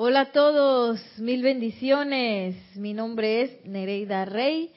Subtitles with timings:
[0.00, 2.54] Hola a todos, mil bendiciones.
[2.76, 4.70] Mi nombre es Nereida Rey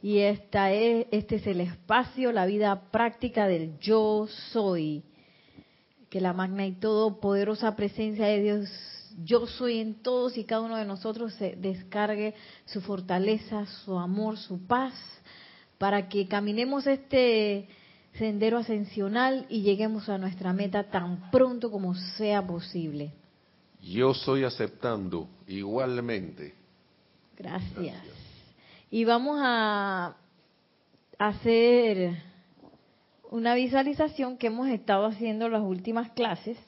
[0.00, 5.02] y esta es, este es el espacio, la vida práctica del yo soy.
[6.10, 8.70] Que la magna y todopoderosa presencia de Dios,
[9.24, 14.36] yo soy en todos y cada uno de nosotros, se descargue su fortaleza, su amor,
[14.36, 14.94] su paz,
[15.78, 17.66] para que caminemos este
[18.12, 23.10] sendero ascensional y lleguemos a nuestra meta tan pronto como sea posible.
[23.82, 26.54] Yo soy aceptando igualmente.
[27.36, 28.02] Gracias.
[28.90, 30.16] Y vamos a
[31.18, 32.16] hacer
[33.30, 36.58] una visualización que hemos estado haciendo en las últimas clases,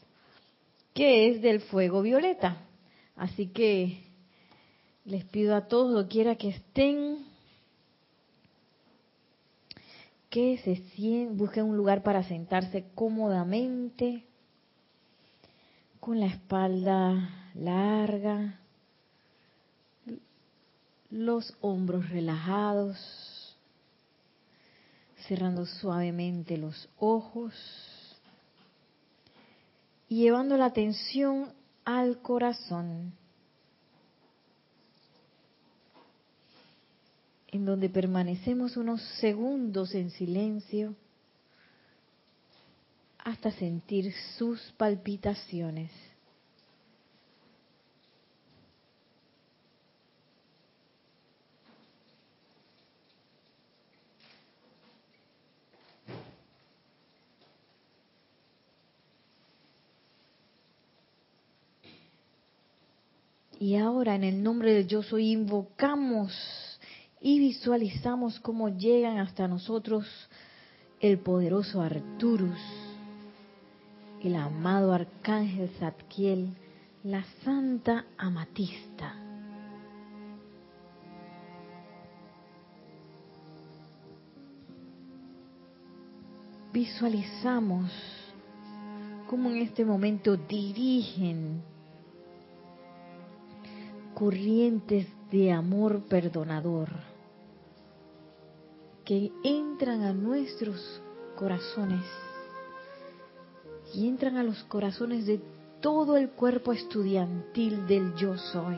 [0.95, 2.59] que es del fuego violeta.
[3.17, 4.03] Así que
[5.05, 7.19] les pido a todos, quiera que estén,
[10.29, 14.25] que se sienten, busquen un lugar para sentarse cómodamente
[16.01, 18.59] con la espalda larga,
[21.11, 22.97] los hombros relajados,
[25.29, 27.55] cerrando suavemente los ojos
[30.09, 31.53] y llevando la atención
[31.85, 33.13] al corazón,
[37.49, 40.95] en donde permanecemos unos segundos en silencio
[43.25, 45.91] hasta sentir sus palpitaciones.
[63.61, 66.33] Y ahora en el nombre del yo soy invocamos
[67.21, 70.07] y visualizamos cómo llegan hasta nosotros
[70.99, 72.59] el poderoso Arturus
[74.23, 76.55] el amado arcángel Zadkiel,
[77.05, 79.15] la santa amatista.
[86.73, 87.91] Visualizamos
[89.29, 91.63] cómo en este momento dirigen
[94.15, 96.91] corrientes de amor perdonador
[99.05, 101.03] que entran a nuestros
[101.37, 102.05] corazones
[103.95, 105.41] y entran a los corazones de
[105.81, 108.77] todo el cuerpo estudiantil del yo soy.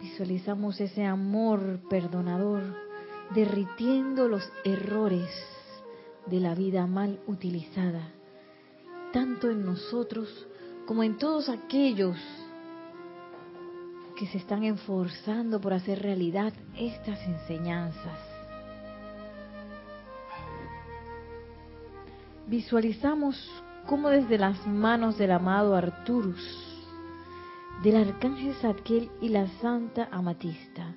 [0.00, 2.62] Visualizamos ese amor perdonador
[3.34, 5.28] derritiendo los errores
[6.26, 8.12] de la vida mal utilizada,
[9.12, 10.28] tanto en nosotros
[10.86, 12.16] como en todos aquellos
[14.16, 18.25] que se están esforzando por hacer realidad estas enseñanzas.
[22.46, 23.36] Visualizamos
[23.86, 26.42] cómo desde las manos del amado Arturus,
[27.82, 30.94] del arcángel Zadkiel y la santa Amatista,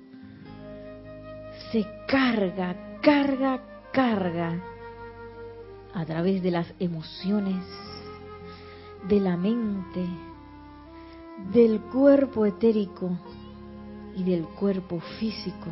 [1.72, 3.60] se carga, carga,
[3.92, 4.60] carga
[5.94, 7.64] a través de las emociones,
[9.08, 10.04] de la mente,
[11.52, 13.10] del cuerpo etérico
[14.16, 15.66] y del cuerpo físico,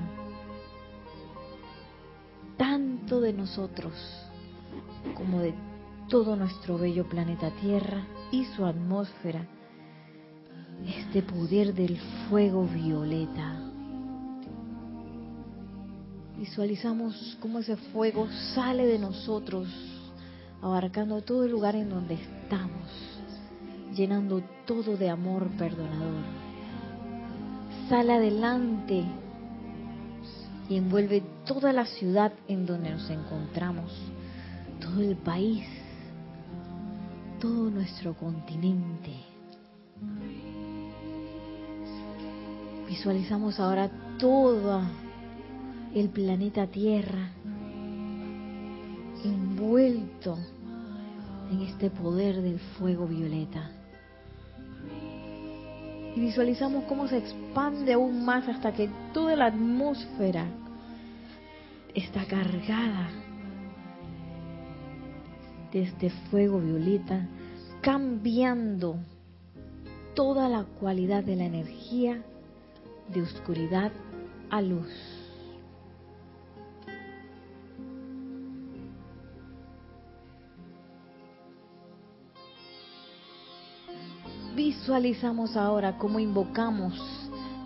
[2.56, 3.92] tanto de nosotros
[5.14, 5.54] como de
[6.08, 8.02] todo nuestro bello planeta Tierra
[8.32, 9.46] y su atmósfera,
[10.86, 11.98] este poder del
[12.28, 13.60] fuego violeta.
[16.38, 19.69] Visualizamos cómo ese fuego sale de nosotros,
[20.62, 22.88] abarcando todo el lugar en donde estamos,
[23.94, 26.22] llenando todo de amor perdonador.
[27.88, 29.04] Sale adelante
[30.70, 33.92] y envuelve toda la ciudad en donde nos encontramos,
[34.80, 35.66] todo el país,
[37.41, 39.12] todo nuestro continente.
[42.88, 44.82] Visualizamos ahora todo
[45.94, 47.31] el planeta Tierra
[49.25, 50.38] envuelto
[51.50, 53.70] en este poder del fuego violeta.
[56.17, 60.46] Y visualizamos cómo se expande aún más hasta que toda la atmósfera
[61.94, 63.11] está cargada
[65.73, 67.26] de este fuego violeta,
[67.81, 68.97] cambiando
[70.15, 72.23] toda la cualidad de la energía
[73.12, 73.93] de oscuridad
[74.50, 74.88] a luz.
[84.56, 86.94] Visualizamos ahora cómo invocamos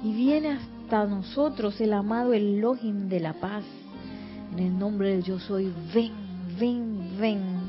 [0.04, 3.64] y viene hasta nosotros el amado Elohim de la paz.
[4.52, 6.12] En el nombre del yo soy, ven,
[6.58, 7.61] ven, ven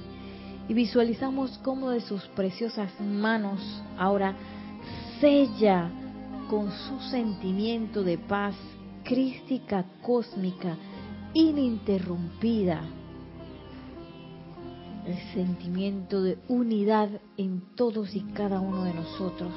[0.67, 3.59] y visualizamos cómo de sus preciosas manos
[3.97, 4.35] ahora
[5.19, 5.89] sella
[6.49, 8.55] con su sentimiento de paz
[9.03, 10.77] crística cósmica
[11.33, 12.81] ininterrumpida
[15.05, 19.51] el sentimiento de unidad en todos y cada uno de nosotros,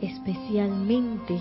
[0.00, 1.40] especialmente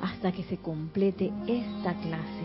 [0.00, 2.37] hasta que se complete esta clase.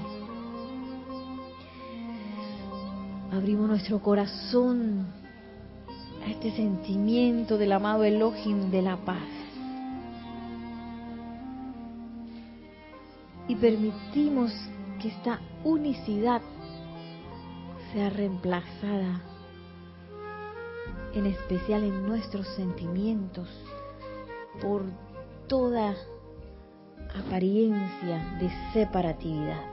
[3.34, 5.08] Abrimos nuestro corazón
[6.24, 9.28] a este sentimiento del amado Elohim de la paz.
[13.48, 14.54] Y permitimos
[15.02, 16.44] que esta unicidad
[17.92, 19.20] sea reemplazada,
[21.16, 23.50] en especial en nuestros sentimientos,
[24.62, 24.84] por
[25.48, 25.96] toda
[27.16, 29.73] apariencia de separatividad.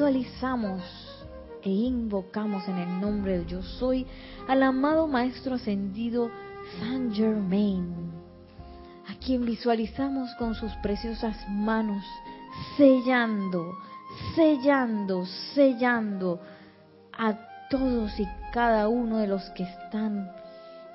[0.00, 0.82] Visualizamos
[1.62, 4.06] e invocamos en el nombre de yo soy
[4.48, 6.30] al amado Maestro Ascendido
[6.78, 8.10] Saint Germain,
[9.10, 12.02] a quien visualizamos con sus preciosas manos
[12.78, 13.74] sellando,
[14.34, 16.40] sellando, sellando
[17.12, 17.36] a
[17.68, 20.32] todos y cada uno de los que están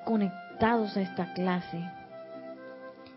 [0.04, 1.80] conectados a esta clase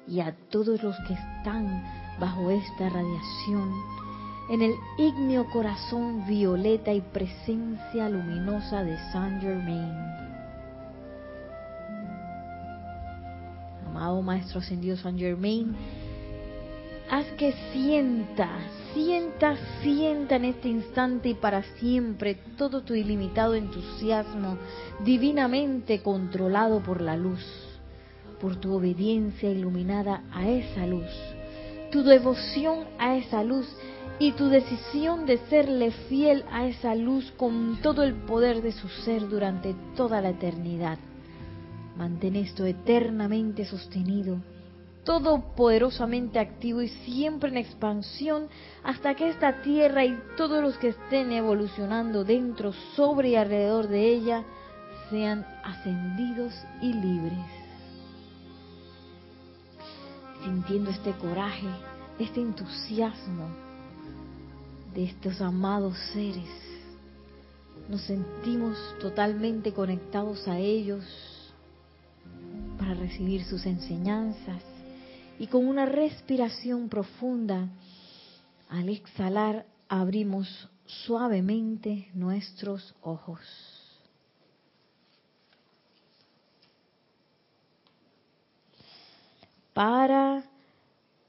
[0.07, 1.83] y a todos los que están
[2.19, 4.08] bajo esta radiación
[4.49, 9.93] en el ígneo corazón violeta y presencia luminosa de Saint Germain.
[13.85, 15.75] Amado Maestro Ascendido Saint Germain,
[17.11, 18.49] haz que sienta,
[18.93, 24.57] sienta, sienta en este instante y para siempre todo tu ilimitado entusiasmo
[25.05, 27.45] divinamente controlado por la luz,
[28.41, 31.11] por tu obediencia iluminada a esa luz,
[31.91, 33.67] tu devoción a esa luz
[34.19, 38.89] y tu decisión de serle fiel a esa luz con todo el poder de su
[38.89, 40.99] ser durante toda la eternidad.
[41.95, 44.37] Mantén esto eternamente sostenido,
[45.05, 48.47] todopoderosamente activo y siempre en expansión
[48.83, 54.05] hasta que esta tierra y todos los que estén evolucionando dentro, sobre y alrededor de
[54.05, 54.43] ella
[55.09, 57.45] sean ascendidos y libres.
[60.43, 61.67] Sintiendo este coraje,
[62.19, 63.68] este entusiasmo,
[64.93, 66.49] de estos amados seres.
[67.87, 71.03] Nos sentimos totalmente conectados a ellos
[72.77, 74.63] para recibir sus enseñanzas
[75.39, 77.69] y con una respiración profunda,
[78.69, 83.39] al exhalar abrimos suavemente nuestros ojos.
[89.73, 90.43] Para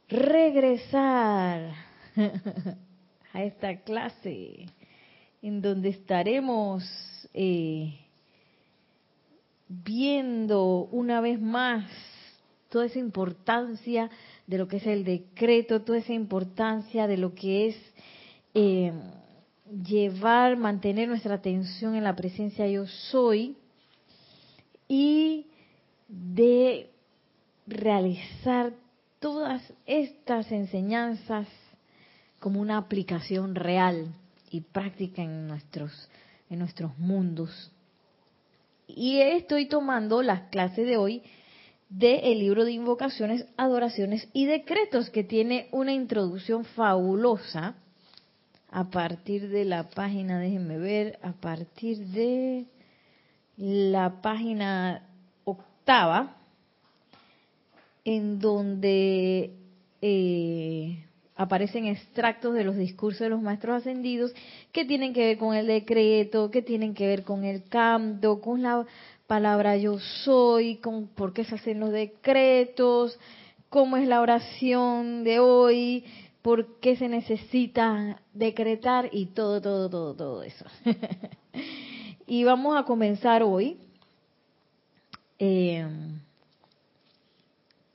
[0.09, 1.73] regresar
[3.33, 4.67] a esta clase
[5.43, 6.85] en donde estaremos
[7.33, 7.99] eh,
[9.69, 11.91] viendo una vez más
[12.69, 14.11] toda esa importancia
[14.47, 17.77] de lo que es el decreto, toda esa importancia de lo que es
[18.55, 18.93] eh,
[19.85, 23.57] llevar, mantener nuestra atención en la presencia yo soy
[24.89, 25.47] y
[26.09, 26.91] de
[27.67, 28.73] realizar
[29.21, 31.47] todas estas enseñanzas
[32.41, 34.13] como una aplicación real
[34.51, 36.09] y práctica en nuestros,
[36.49, 37.71] en nuestros mundos.
[38.89, 41.23] Y estoy tomando las clases de hoy
[41.91, 47.75] del libro de invocaciones, adoraciones y decretos, que tiene una introducción fabulosa
[48.71, 52.67] a partir de la página, déjenme ver, a partir de
[53.57, 55.09] la página
[55.45, 56.37] octava,
[58.05, 59.53] en donde
[60.01, 61.05] eh,
[61.41, 64.35] aparecen extractos de los discursos de los maestros ascendidos
[64.73, 68.63] que tienen que ver con el decreto, que tienen que ver con el canto, con
[68.63, 68.85] la
[69.27, 73.19] palabra yo soy, con por qué se hacen los decretos,
[73.71, 76.05] cómo es la oración de hoy,
[76.43, 80.67] por qué se necesita decretar y todo, todo, todo, todo eso.
[82.27, 83.79] y vamos a comenzar hoy
[85.39, 85.89] eh,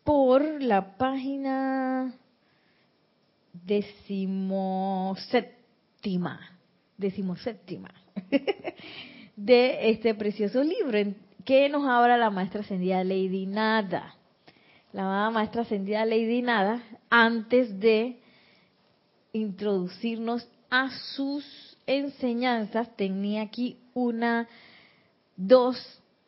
[0.04, 2.16] por la página
[3.66, 6.40] decimoséptima,
[6.98, 7.94] decimoséptima
[9.36, 14.16] de este precioso libro que nos habla la maestra ascendida Lady Nada.
[14.94, 18.20] La maestra ascendida Lady Nada, antes de
[19.34, 21.46] introducirnos a sus
[21.86, 24.48] enseñanzas, tenía aquí una,
[25.36, 25.78] dos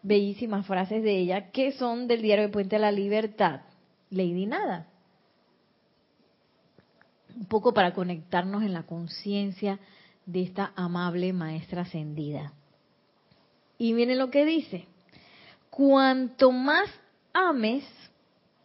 [0.03, 3.61] bellísimas frases de ella que son del diario de Puente de la Libertad
[4.09, 4.87] Lady Nada.
[7.37, 9.79] Un poco para conectarnos en la conciencia
[10.25, 12.51] de esta amable maestra ascendida.
[13.77, 14.87] Y miren lo que dice.
[15.69, 16.89] Cuanto más
[17.33, 17.85] ames,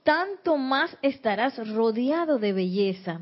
[0.04, 3.20] tanto más estarás rodeado de belleza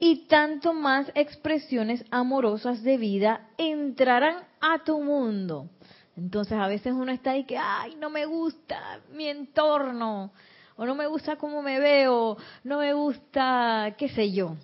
[0.00, 5.70] y tanto más expresiones amorosas de vida entrarán a tu mundo.
[6.16, 10.32] Entonces a veces uno está ahí que, ay, no me gusta mi entorno,
[10.76, 14.56] o no me gusta cómo me veo, no me gusta, qué sé yo,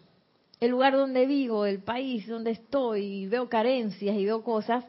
[0.61, 4.85] el lugar donde vivo, el país donde estoy, veo carencias y veo cosas.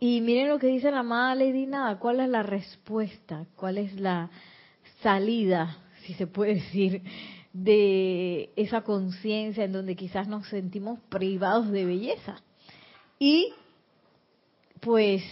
[0.00, 3.98] Y miren lo que dice la amada Lady Nada, cuál es la respuesta, cuál es
[4.00, 4.30] la
[5.02, 7.02] salida, si se puede decir,
[7.52, 12.36] de esa conciencia en donde quizás nos sentimos privados de belleza.
[13.18, 13.52] Y
[14.80, 15.22] pues,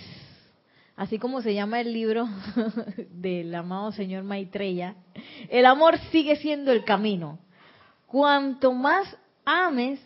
[1.02, 2.28] así como se llama el libro
[3.10, 4.94] del amado señor Maitreya,
[5.48, 7.40] el amor sigue siendo el camino.
[8.06, 9.98] Cuanto más ames,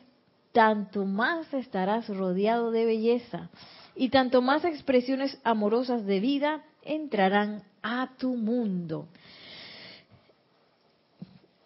[0.53, 3.51] tanto más estarás rodeado de belleza
[3.95, 9.07] y tanto más expresiones amorosas de vida entrarán a tu mundo.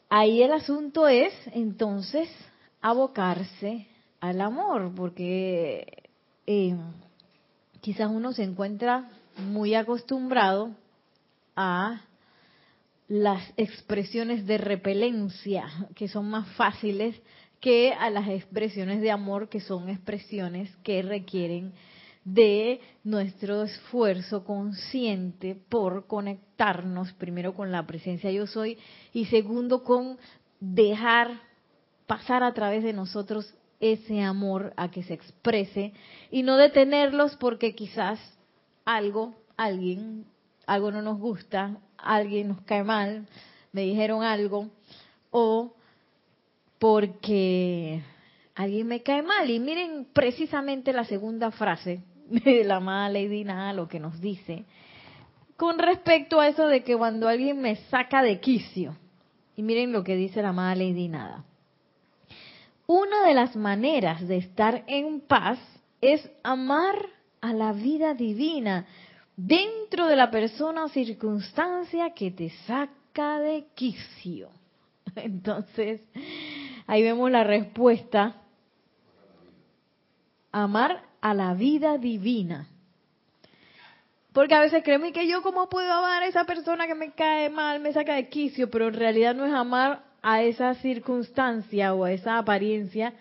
[0.08, 2.28] Ahí el asunto es entonces
[2.80, 3.86] abocarse
[4.18, 6.10] al amor, porque
[6.48, 6.74] eh,
[7.80, 9.08] quizás uno se encuentra
[9.40, 10.70] muy acostumbrado
[11.56, 12.02] a
[13.08, 17.20] las expresiones de repelencia, que son más fáciles
[17.60, 21.72] que a las expresiones de amor, que son expresiones que requieren
[22.24, 28.78] de nuestro esfuerzo consciente por conectarnos primero con la presencia yo soy
[29.12, 30.18] y segundo con
[30.60, 31.40] dejar
[32.06, 35.94] pasar a través de nosotros ese amor a que se exprese
[36.30, 38.20] y no detenerlos porque quizás
[38.84, 40.24] algo, alguien,
[40.66, 43.26] algo no nos gusta, alguien nos cae mal,
[43.72, 44.68] me dijeron algo
[45.30, 45.74] o
[46.78, 48.02] porque
[48.54, 49.48] alguien me cae mal.
[49.50, 54.64] Y miren precisamente la segunda frase de la amada Lady Nada, lo que nos dice,
[55.56, 58.96] con respecto a eso de que cuando alguien me saca de quicio,
[59.56, 61.44] y miren lo que dice la amada Lady Nada,
[62.86, 65.58] una de las maneras de estar en paz
[66.00, 66.96] es amar
[67.40, 68.86] a la vida divina
[69.36, 74.50] dentro de la persona o circunstancia que te saca de quicio.
[75.16, 76.02] Entonces,
[76.86, 78.36] ahí vemos la respuesta.
[80.52, 82.66] Amar a la vida divina.
[84.32, 87.50] Porque a veces creemos que yo cómo puedo amar a esa persona que me cae
[87.50, 92.04] mal, me saca de quicio, pero en realidad no es amar a esa circunstancia o
[92.04, 93.14] a esa apariencia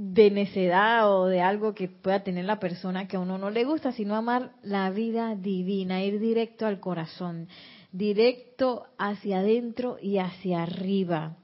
[0.00, 3.64] de necedad o de algo que pueda tener la persona que a uno no le
[3.64, 7.48] gusta, sino amar la vida divina, ir directo al corazón,
[7.90, 11.36] directo hacia adentro y hacia arriba.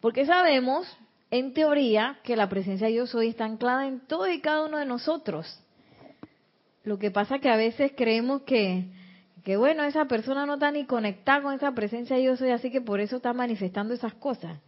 [0.00, 0.86] Porque sabemos
[1.30, 4.78] en teoría, que la presencia de yo soy está anclada en todo y cada uno
[4.78, 5.62] de nosotros.
[6.82, 8.86] Lo que pasa que a veces creemos que,
[9.44, 12.70] que bueno, esa persona no está ni conectada con esa presencia de yo soy, así
[12.70, 14.58] que por eso está manifestando esas cosas.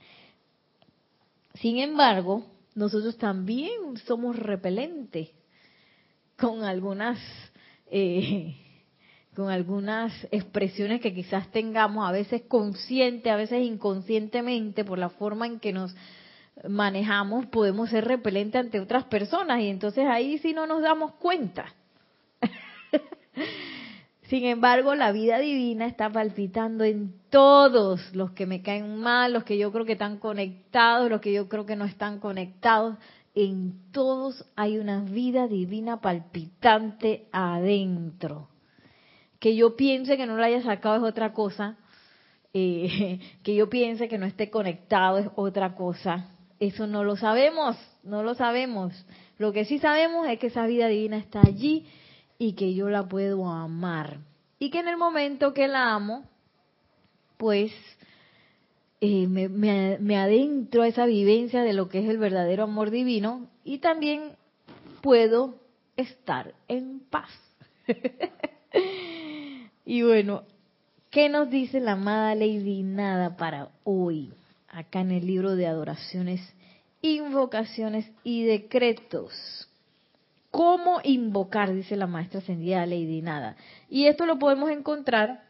[1.55, 5.31] Sin embargo, nosotros también somos repelentes
[6.37, 7.19] con algunas
[7.91, 8.57] eh,
[9.35, 15.47] con algunas expresiones que quizás tengamos, a veces consciente, a veces inconscientemente, por la forma
[15.47, 15.95] en que nos
[16.69, 21.75] manejamos, podemos ser repelentes ante otras personas y entonces ahí sí no nos damos cuenta.
[24.33, 29.45] Sin embargo, la vida divina está palpitando en todos los que me caen mal, los
[29.45, 32.97] que yo creo que están conectados, los que yo creo que no están conectados.
[33.35, 38.49] En todos hay una vida divina palpitante adentro.
[39.39, 41.77] Que yo piense que no la haya sacado es otra cosa.
[42.55, 46.31] Eh, que yo piense que no esté conectado es otra cosa.
[46.59, 48.95] Eso no lo sabemos, no lo sabemos.
[49.37, 51.85] Lo que sí sabemos es que esa vida divina está allí
[52.43, 54.19] y que yo la puedo amar.
[54.59, 56.25] Y que en el momento que la amo,
[57.37, 57.73] pues
[59.01, 63.49] eh, me, me adentro a esa vivencia de lo que es el verdadero amor divino
[63.65, 64.33] y también
[65.01, 65.57] puedo
[65.97, 67.31] estar en paz.
[69.85, 70.45] y bueno,
[71.11, 74.33] ¿qué nos dice la amada Lady Nada para hoy?
[74.73, 76.41] acá en el libro de adoraciones,
[77.03, 79.69] invocaciones y decretos.
[80.53, 81.73] ¿Cómo invocar?
[81.75, 83.57] Dice la maestra ascendida Lady Nada.
[83.89, 85.43] Y esto lo podemos encontrar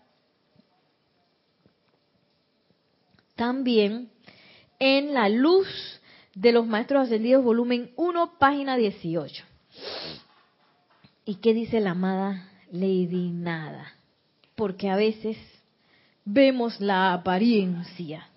[3.35, 4.11] también
[4.79, 5.67] en La Luz
[6.37, 9.45] de los Maestros Ascendidos, volumen 1, página 18.
[11.25, 13.95] ¿Y qué dice la amada Lady Nada?
[14.55, 15.37] Porque a veces
[16.25, 18.29] vemos la apariencia.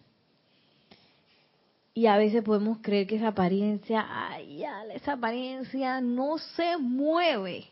[1.97, 7.67] Y a veces podemos creer que esa apariencia, ay, esa apariencia no se mueve.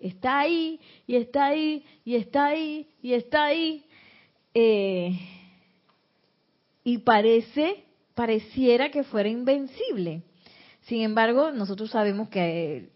[0.00, 3.84] Está ahí, y está ahí, y está ahí, y está ahí.
[4.54, 5.20] Eh,
[6.82, 10.22] y parece, pareciera que fuera invencible.
[10.84, 12.88] Sin embargo, nosotros sabemos que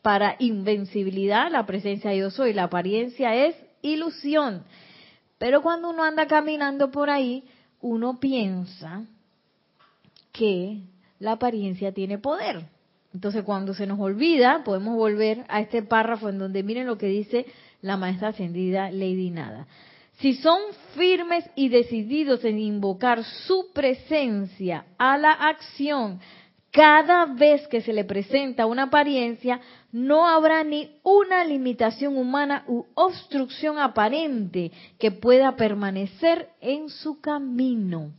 [0.00, 4.64] para invencibilidad la presencia yo soy, la apariencia es ilusión.
[5.36, 7.44] Pero cuando uno anda caminando por ahí,
[7.82, 9.04] uno piensa
[10.32, 10.82] que
[11.18, 12.64] la apariencia tiene poder.
[13.12, 17.06] Entonces, cuando se nos olvida, podemos volver a este párrafo en donde miren lo que
[17.06, 17.46] dice
[17.80, 19.66] la maestra ascendida Lady Nada.
[20.18, 20.60] Si son
[20.96, 26.20] firmes y decididos en invocar su presencia a la acción,
[26.72, 32.84] cada vez que se le presenta una apariencia, no habrá ni una limitación humana u
[32.94, 38.12] obstrucción aparente que pueda permanecer en su camino.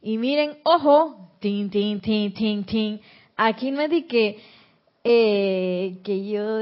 [0.00, 3.00] Y miren, ojo, tin, tin, tin, tin, tin.
[3.36, 4.38] Aquí no es de que,
[5.04, 6.60] eh, que yo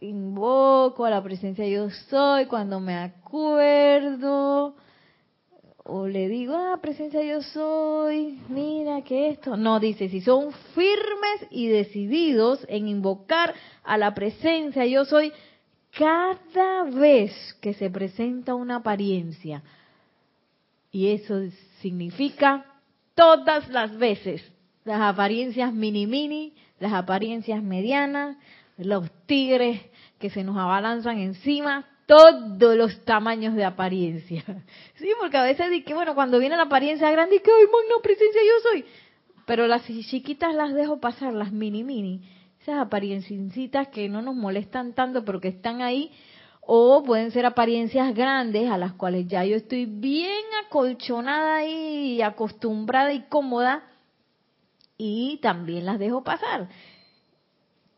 [0.00, 4.74] invoco a la presencia yo soy cuando me acuerdo
[5.84, 9.56] o le digo, ah, presencia yo soy, mira que esto.
[9.56, 15.32] No, dice, si son firmes y decididos en invocar a la presencia yo soy
[15.96, 19.62] cada vez que se presenta una apariencia.
[20.92, 21.36] Y eso
[21.82, 22.64] significa
[23.14, 24.42] todas las veces.
[24.84, 28.36] Las apariencias mini mini, las apariencias medianas,
[28.78, 29.80] los tigres
[30.18, 34.44] que se nos abalanzan encima, todos los tamaños de apariencia.
[34.96, 38.40] Sí, porque a veces que, bueno, cuando viene la apariencia grande, que, ay, magna presencia
[38.40, 38.84] yo soy.
[39.46, 42.22] Pero las chiquitas las dejo pasar, las mini mini.
[42.60, 46.12] Esas apariencias que no nos molestan tanto, pero que están ahí.
[46.62, 53.12] O pueden ser apariencias grandes a las cuales ya yo estoy bien acolchonada y acostumbrada
[53.12, 53.82] y cómoda.
[54.96, 56.68] Y también las dejo pasar.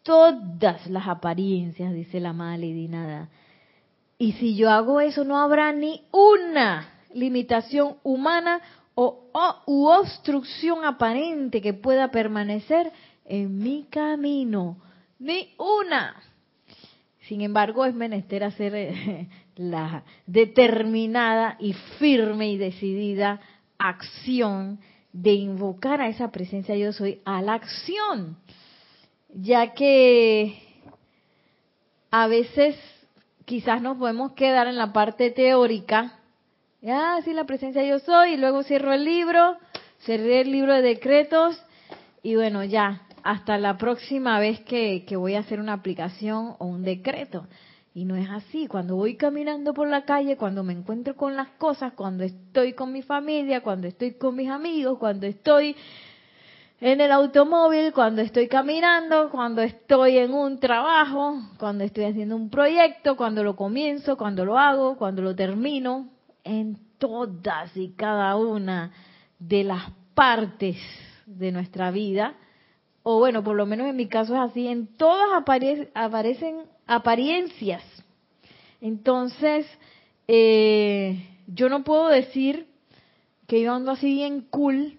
[0.03, 3.29] Todas las apariencias, dice la madre nada
[4.19, 8.61] y si yo hago eso, no habrá ni una limitación humana
[8.95, 9.31] o,
[9.67, 12.93] u obstrucción aparente que pueda permanecer
[13.25, 14.79] en mi camino.
[15.19, 16.15] Ni una.
[17.29, 23.41] Sin embargo, es menester hacer eh, la determinada y firme y decidida
[23.79, 24.81] acción
[25.13, 28.37] de invocar a esa presencia yo soy a la acción,
[29.29, 30.59] ya que
[32.11, 32.77] a veces
[33.45, 36.19] quizás nos podemos quedar en la parte teórica.
[36.83, 39.57] Ya, sí, la presencia yo soy, y luego cierro el libro,
[40.01, 41.63] cerré el libro de decretos,
[42.23, 46.85] y bueno, ya, hasta la próxima vez que, voy a hacer una aplicación o un
[46.85, 47.47] decreto.
[47.95, 48.67] Y no es así.
[48.67, 52.93] Cuando voy caminando por la calle, cuando me encuentro con las cosas, cuando estoy con
[52.93, 55.75] mi familia, cuando estoy con mis amigos, cuando estoy
[56.83, 62.51] en el automóvil, cuando estoy caminando, cuando estoy en un trabajo, cuando estoy haciendo un
[62.51, 66.11] proyecto, cuando lo comienzo, cuando lo hago, cuando lo termino,
[66.43, 68.93] en todas y cada una
[69.39, 70.77] de las partes
[71.25, 72.35] de nuestra vida,
[73.07, 75.29] o bueno, por lo menos en mi caso es así, en todas
[75.95, 77.83] aparecen apariencias.
[78.81, 79.67] Entonces,
[80.27, 82.67] eh, yo no puedo decir
[83.47, 84.99] que yo ando así bien cool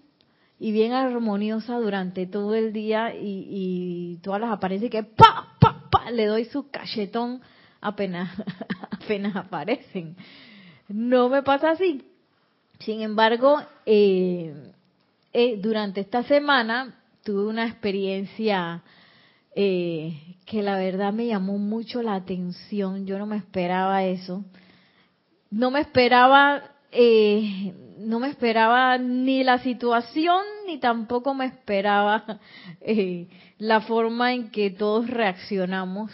[0.60, 6.10] y bien armoniosa durante todo el día y, todas las apariencias que pa, pa, pa,
[6.12, 7.42] le doy su cachetón
[7.80, 8.30] apenas,
[8.92, 10.16] apenas aparecen.
[10.88, 12.04] No me pasa así.
[12.78, 14.72] Sin embargo, eh,
[15.32, 16.94] eh, durante esta semana
[17.26, 18.84] tuve una experiencia
[19.56, 23.04] eh, que la verdad me llamó mucho la atención.
[23.04, 24.44] Yo no me esperaba eso.
[25.50, 26.62] No me esperaba
[26.92, 32.38] eh, no me esperaba ni la situación ni tampoco me esperaba
[32.80, 33.26] eh,
[33.58, 36.12] la forma en que todos reaccionamos,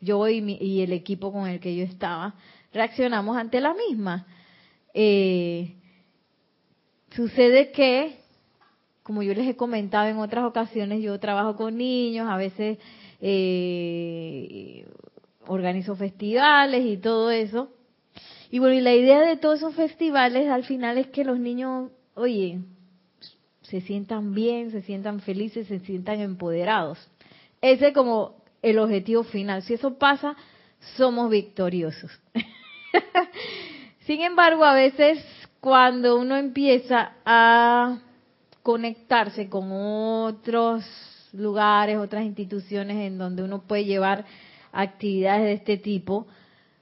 [0.00, 2.34] yo y, el equipo con el que yo estaba,
[2.72, 4.26] reaccionamos ante la misma.
[7.10, 8.27] Sucede que,
[9.08, 12.76] como yo les he comentado en otras ocasiones, yo trabajo con niños, a veces
[13.22, 14.86] eh,
[15.46, 17.70] organizo festivales y todo eso.
[18.50, 21.90] Y bueno, y la idea de todos esos festivales al final es que los niños,
[22.16, 22.58] oye,
[23.62, 26.98] se sientan bien, se sientan felices, se sientan empoderados.
[27.62, 29.62] Ese es como el objetivo final.
[29.62, 30.36] Si eso pasa,
[30.98, 32.10] somos victoriosos.
[34.00, 35.24] Sin embargo, a veces
[35.60, 38.00] cuando uno empieza a
[38.68, 40.84] conectarse con otros
[41.32, 44.26] lugares, otras instituciones en donde uno puede llevar
[44.72, 46.26] actividades de este tipo,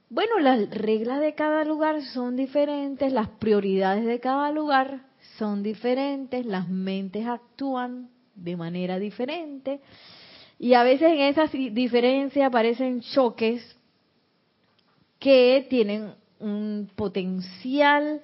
[0.09, 5.05] Bueno, las reglas de cada lugar son diferentes, las prioridades de cada lugar
[5.37, 9.79] son diferentes, las mentes actúan de manera diferente.
[10.59, 13.61] Y a veces en esas diferencias aparecen choques
[15.19, 18.19] que tienen un potencial,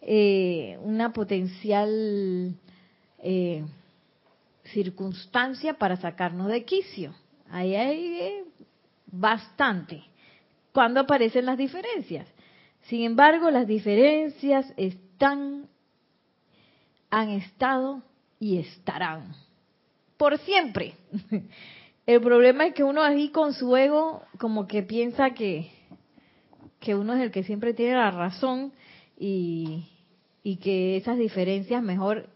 [0.00, 2.56] eh, una potencial
[3.26, 3.64] eh,
[4.64, 7.14] circunstancia para sacarnos de quicio.
[7.50, 8.44] Ahí hay eh,
[9.06, 10.02] bastante.
[10.72, 12.28] Cuando aparecen las diferencias.
[12.82, 15.68] Sin embargo, las diferencias están,
[17.10, 18.02] han estado
[18.38, 19.34] y estarán.
[20.18, 20.94] Por siempre.
[22.06, 25.70] El problema es que uno ahí con su ego como que piensa que,
[26.78, 28.74] que uno es el que siempre tiene la razón
[29.18, 29.88] y,
[30.42, 32.28] y que esas diferencias mejor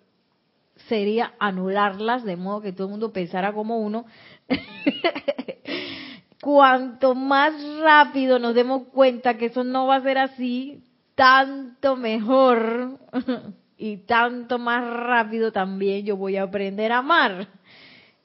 [0.87, 4.07] sería anularlas de modo que todo el mundo pensara como uno.
[6.41, 10.83] Cuanto más rápido nos demos cuenta que eso no va a ser así,
[11.15, 12.99] tanto mejor
[13.77, 17.49] y tanto más rápido también yo voy a aprender a amar.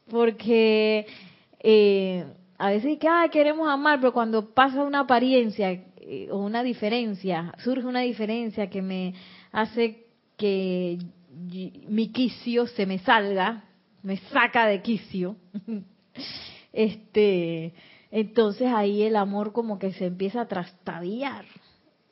[0.09, 1.07] Porque
[1.59, 2.25] eh,
[2.57, 7.53] a veces que ah, queremos amar, pero cuando pasa una apariencia eh, o una diferencia,
[7.57, 9.15] surge una diferencia que me
[9.51, 10.05] hace
[10.37, 10.99] que
[11.35, 13.63] mi quicio se me salga,
[14.01, 15.35] me saca de quicio,
[16.73, 17.73] este,
[18.11, 21.45] entonces ahí el amor como que se empieza a trastabillar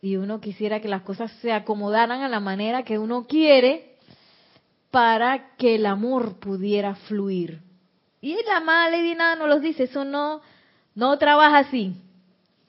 [0.01, 3.97] y uno quisiera que las cosas se acomodaran a la manera que uno quiere
[4.89, 7.61] para que el amor pudiera fluir.
[8.19, 10.41] Y la amada Lady Nada nos lo dice, eso no,
[10.95, 11.93] no trabaja así.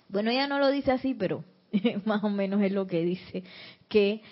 [0.08, 1.42] Bueno, ella no lo dice así, pero
[2.04, 3.44] más o menos es lo que dice,
[3.88, 4.22] que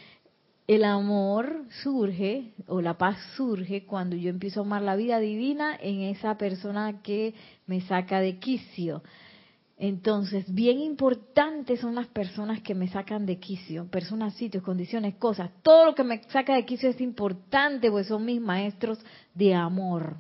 [0.71, 5.77] el amor surge o la paz surge cuando yo empiezo a amar la vida divina
[5.83, 7.35] en esa persona que
[7.67, 9.03] me saca de quicio.
[9.79, 15.51] Entonces, bien importantes son las personas que me sacan de quicio, personas, sitios, condiciones, cosas.
[15.63, 19.01] Todo lo que me saca de quicio es importante, pues son mis maestros
[19.35, 20.19] de amor.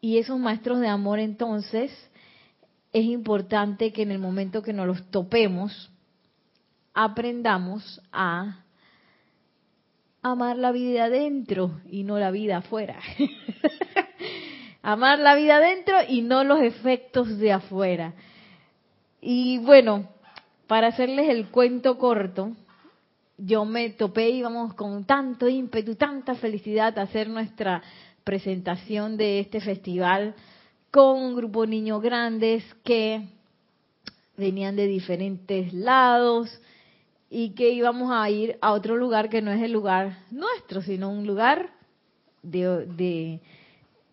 [0.00, 1.92] Y esos maestros de amor, entonces,
[2.90, 5.90] es importante que en el momento que nos los topemos,
[6.94, 8.62] aprendamos a
[10.32, 12.98] amar la vida adentro y no la vida afuera.
[14.82, 18.12] amar la vida adentro y no los efectos de afuera.
[19.20, 20.08] Y bueno,
[20.66, 22.52] para hacerles el cuento corto,
[23.38, 27.82] yo me topé y vamos con tanto ímpetu, tanta felicidad a hacer nuestra
[28.24, 30.34] presentación de este festival
[30.90, 33.28] con un grupo de niños grandes que
[34.36, 36.60] venían de diferentes lados,
[37.30, 41.10] y que íbamos a ir a otro lugar que no es el lugar nuestro, sino
[41.10, 41.70] un lugar
[42.42, 43.40] de,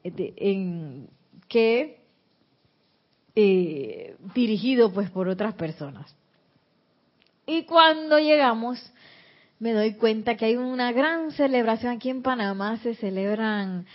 [0.04, 1.10] en,
[1.48, 2.00] que
[3.36, 6.16] eh, dirigido pues por otras personas.
[7.46, 8.80] Y cuando llegamos
[9.64, 11.94] me doy cuenta que hay una gran celebración.
[11.94, 13.86] Aquí en Panamá, se celebran,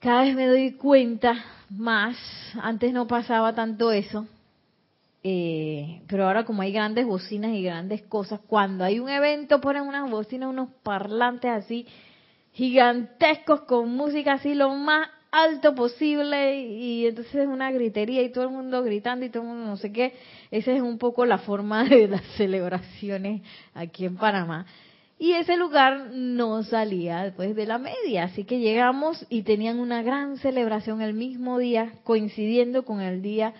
[0.00, 2.14] cada vez me doy cuenta más,
[2.60, 4.26] antes no pasaba tanto eso,
[5.24, 9.84] eh, pero ahora como hay grandes bocinas y grandes cosas, cuando hay un evento ponen
[9.84, 11.86] unas bocinas, unos parlantes así
[12.52, 18.44] gigantescos con música así lo más alto posible y entonces es una gritería y todo
[18.44, 20.14] el mundo gritando y todo el mundo no sé qué.
[20.50, 23.42] Esa es un poco la forma de las celebraciones
[23.74, 24.66] aquí en Panamá.
[25.18, 30.02] Y ese lugar no salía después de la media, así que llegamos y tenían una
[30.02, 33.54] gran celebración el mismo día, coincidiendo con el día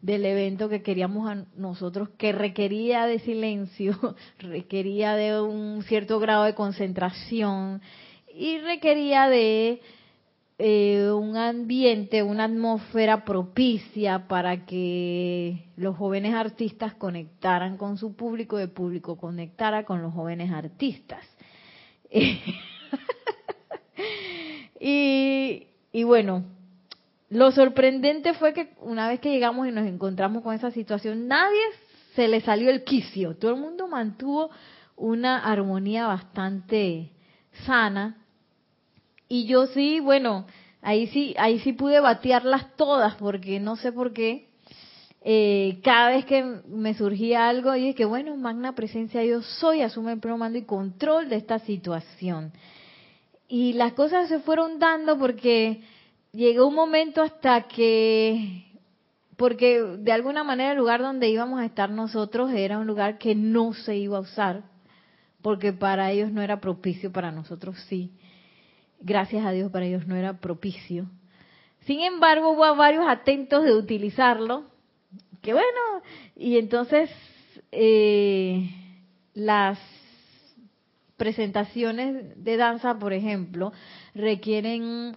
[0.00, 6.44] del evento que queríamos a nosotros, que requería de silencio, requería de un cierto grado
[6.44, 7.82] de concentración
[8.32, 9.80] y requería de
[10.58, 18.58] eh, un ambiente, una atmósfera propicia para que los jóvenes artistas conectaran con su público,
[18.58, 21.24] el público conectara con los jóvenes artistas.
[24.80, 26.44] y, y bueno,
[27.30, 31.60] lo sorprendente fue que una vez que llegamos y nos encontramos con esa situación, nadie
[32.14, 33.36] se le salió el quicio.
[33.36, 34.50] Todo el mundo mantuvo
[34.96, 37.10] una armonía bastante
[37.66, 38.16] sana.
[39.28, 40.46] Y yo sí, bueno,
[40.80, 44.48] ahí sí, ahí sí pude batearlas todas, porque no sé por qué.
[45.20, 50.12] Eh, cada vez que me surgía algo, dije que bueno, magna presencia yo soy, asume
[50.12, 52.52] el pleno mando y control de esta situación.
[53.48, 55.82] Y las cosas se fueron dando porque
[56.32, 58.64] llegó un momento hasta que,
[59.36, 63.34] porque de alguna manera el lugar donde íbamos a estar nosotros era un lugar que
[63.34, 64.64] no se iba a usar,
[65.42, 68.12] porque para ellos no era propicio, para nosotros sí.
[69.00, 71.06] Gracias a Dios para ellos no era propicio.
[71.80, 74.64] Sin embargo, hubo varios atentos de utilizarlo,
[75.40, 76.02] qué bueno.
[76.36, 77.08] Y entonces,
[77.70, 78.68] eh,
[79.34, 79.78] las
[81.16, 83.72] presentaciones de danza, por ejemplo,
[84.14, 85.14] requieren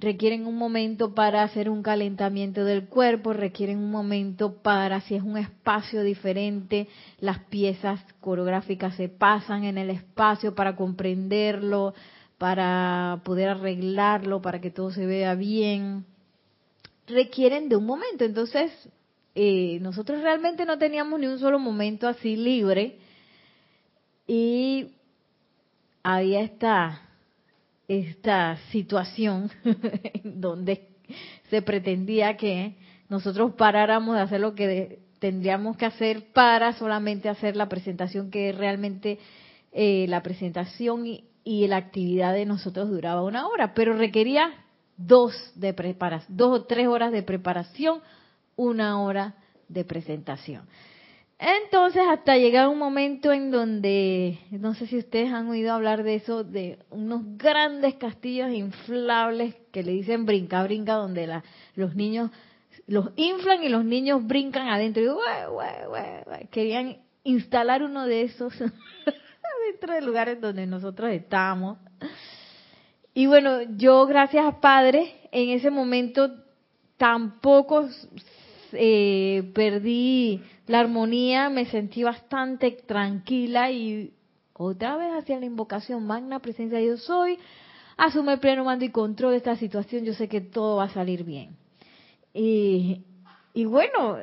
[0.00, 5.22] requieren un momento para hacer un calentamiento del cuerpo, requieren un momento para, si es
[5.22, 6.88] un espacio diferente,
[7.20, 11.94] las piezas coreográficas se pasan en el espacio para comprenderlo,
[12.38, 16.04] para poder arreglarlo, para que todo se vea bien.
[17.06, 18.24] Requieren de un momento.
[18.24, 18.70] Entonces,
[19.34, 22.98] eh, nosotros realmente no teníamos ni un solo momento así libre
[24.26, 24.92] y
[26.02, 27.07] había esta
[27.88, 29.50] esta situación
[30.22, 30.88] donde
[31.50, 32.76] se pretendía que
[33.08, 38.52] nosotros paráramos de hacer lo que tendríamos que hacer para solamente hacer la presentación que
[38.52, 39.18] realmente
[39.72, 44.52] eh, la presentación y, la actividad de nosotros duraba una hora, pero requería
[44.98, 48.02] dos de preparación, dos o tres horas de preparación,
[48.54, 49.34] una hora
[49.66, 50.68] de presentación.
[51.38, 56.16] Entonces, hasta llegar un momento en donde, no sé si ustedes han oído hablar de
[56.16, 61.44] eso, de unos grandes castillos inflables que le dicen brinca, brinca, donde la,
[61.76, 62.30] los niños
[62.88, 65.02] los inflan y los niños brincan adentro.
[65.02, 68.52] Y querían instalar uno de esos
[69.70, 71.78] dentro de lugares donde nosotros estamos.
[73.14, 76.30] Y bueno, yo, gracias a Padre, en ese momento
[76.96, 77.88] tampoco
[78.72, 84.12] eh, perdí la armonía, me sentí bastante tranquila y
[84.52, 87.38] otra vez hacía la invocación, magna presencia yo soy,
[87.96, 90.90] asume el pleno mando y control de esta situación, yo sé que todo va a
[90.90, 91.56] salir bien.
[92.34, 93.02] Y,
[93.54, 94.18] y bueno,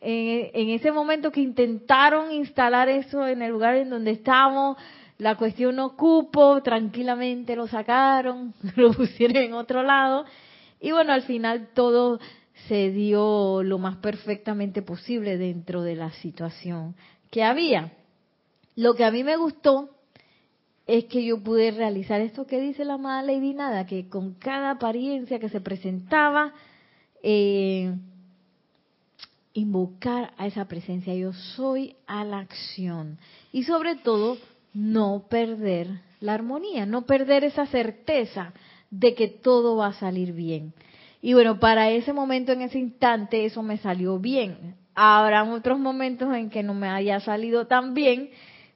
[0.00, 4.76] en, en, ese momento que intentaron instalar eso en el lugar en donde estábamos,
[5.18, 10.24] la cuestión no cupo, tranquilamente lo sacaron, lo pusieron en otro lado,
[10.80, 12.20] y bueno, al final todo
[12.68, 16.94] se dio lo más perfectamente posible dentro de la situación
[17.30, 17.92] que había.
[18.76, 19.90] Lo que a mí me gustó
[20.86, 24.72] es que yo pude realizar esto que dice la amada Lady Nada, que con cada
[24.72, 26.52] apariencia que se presentaba,
[27.22, 27.94] eh,
[29.52, 33.18] invocar a esa presencia yo soy a la acción
[33.52, 34.38] y sobre todo
[34.72, 35.88] no perder
[36.20, 38.52] la armonía, no perder esa certeza
[38.90, 40.72] de que todo va a salir bien.
[41.20, 44.76] Y bueno, para ese momento, en ese instante, eso me salió bien.
[44.94, 48.30] Habrán otros momentos en que no me haya salido tan bien,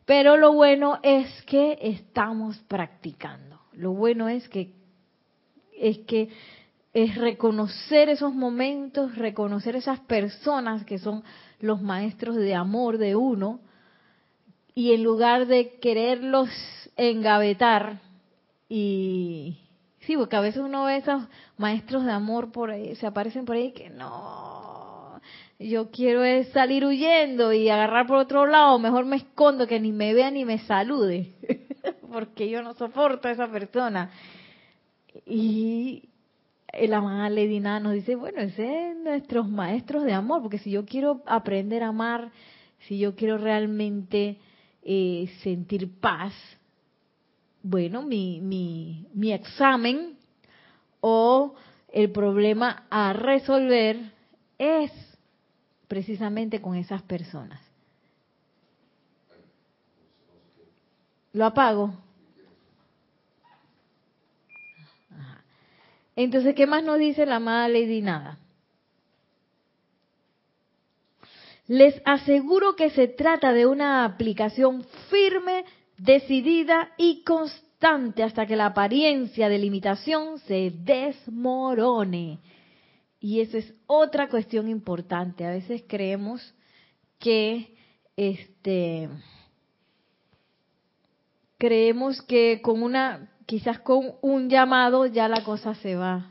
[0.04, 3.60] pero lo bueno es que estamos practicando.
[3.72, 4.72] Lo bueno es que
[5.76, 6.28] es que
[6.92, 11.24] es reconocer esos momentos, reconocer esas personas que son
[11.58, 13.60] los maestros de amor de uno
[14.74, 16.48] y en lugar de quererlos
[16.96, 18.00] engavetar
[18.68, 19.58] y
[20.06, 21.22] Sí, porque a veces uno ve esos
[21.56, 25.20] maestros de amor por ahí, se aparecen por ahí que no,
[25.58, 29.92] yo quiero es salir huyendo y agarrar por otro lado, mejor me escondo que ni
[29.92, 31.32] me vea ni me salude,
[32.12, 34.10] porque yo no soporto a esa persona.
[35.26, 36.08] Y
[36.82, 40.84] la mamá Lady nos dice, bueno, ese es nuestros maestros de amor, porque si yo
[40.84, 42.30] quiero aprender a amar,
[42.80, 44.38] si yo quiero realmente
[44.82, 46.34] eh, sentir paz,
[47.64, 50.18] bueno, mi, mi, mi examen
[51.00, 51.54] o
[51.90, 54.12] el problema a resolver
[54.58, 54.92] es
[55.88, 57.60] precisamente con esas personas.
[61.32, 61.94] ¿Lo apago?
[66.16, 68.38] Entonces, ¿qué más nos dice la amada Lady Nada?
[71.66, 75.64] Les aseguro que se trata de una aplicación firme
[75.98, 82.38] decidida y constante hasta que la apariencia de limitación se desmorone.
[83.20, 85.46] Y eso es otra cuestión importante.
[85.46, 86.54] A veces creemos
[87.18, 87.74] que
[88.16, 89.08] este
[91.58, 96.30] creemos que con una quizás con un llamado ya la cosa se va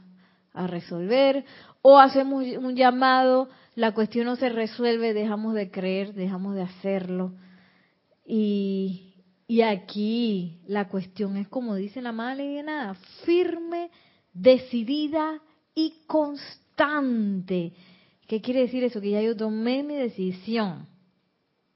[0.53, 1.45] a resolver
[1.81, 7.33] o hacemos un llamado, la cuestión no se resuelve, dejamos de creer, dejamos de hacerlo.
[8.25, 9.12] Y,
[9.53, 13.91] y aquí la cuestión es, como dice la madre de nada, firme,
[14.33, 15.43] decidida
[15.75, 17.73] y constante.
[18.27, 18.99] ¿Qué quiere decir eso?
[18.99, 20.87] Que ya yo tomé mi decisión.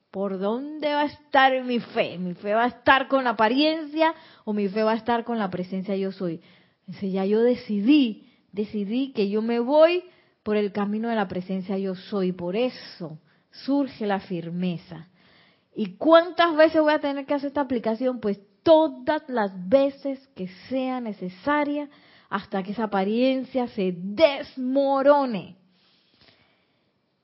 [0.09, 2.17] ¿Por dónde va a estar mi fe?
[2.17, 5.37] ¿Mi fe va a estar con la apariencia o mi fe va a estar con
[5.37, 6.41] la presencia yo soy?
[6.87, 10.03] Entonces ya yo decidí, decidí que yo me voy
[10.41, 12.31] por el camino de la presencia yo soy.
[12.31, 13.19] Por eso
[13.51, 15.09] surge la firmeza.
[15.79, 18.19] ¿Y cuántas veces voy a tener que hacer esta aplicación?
[18.19, 21.87] Pues todas las veces que sea necesaria
[22.31, 25.55] hasta que esa apariencia se desmorone.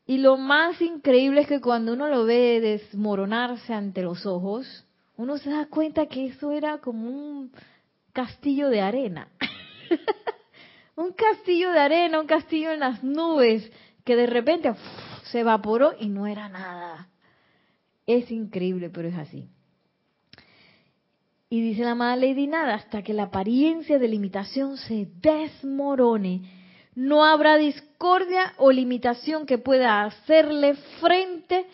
[0.06, 4.86] Y lo más increíble es que cuando uno lo ve desmoronarse ante los ojos,
[5.18, 7.52] uno se da cuenta que eso era como un
[8.14, 9.30] castillo de arena.
[10.96, 13.72] un castillo de arena, un castillo en las nubes,
[14.06, 14.72] que de repente
[15.24, 17.10] se evaporó y no era nada.
[18.06, 19.50] Es increíble, pero es así.
[21.50, 26.42] Y dice la amada Lady Nada, hasta que la apariencia de limitación se desmorone,
[26.96, 31.66] no habrá discordia o limitación que pueda hacerle frente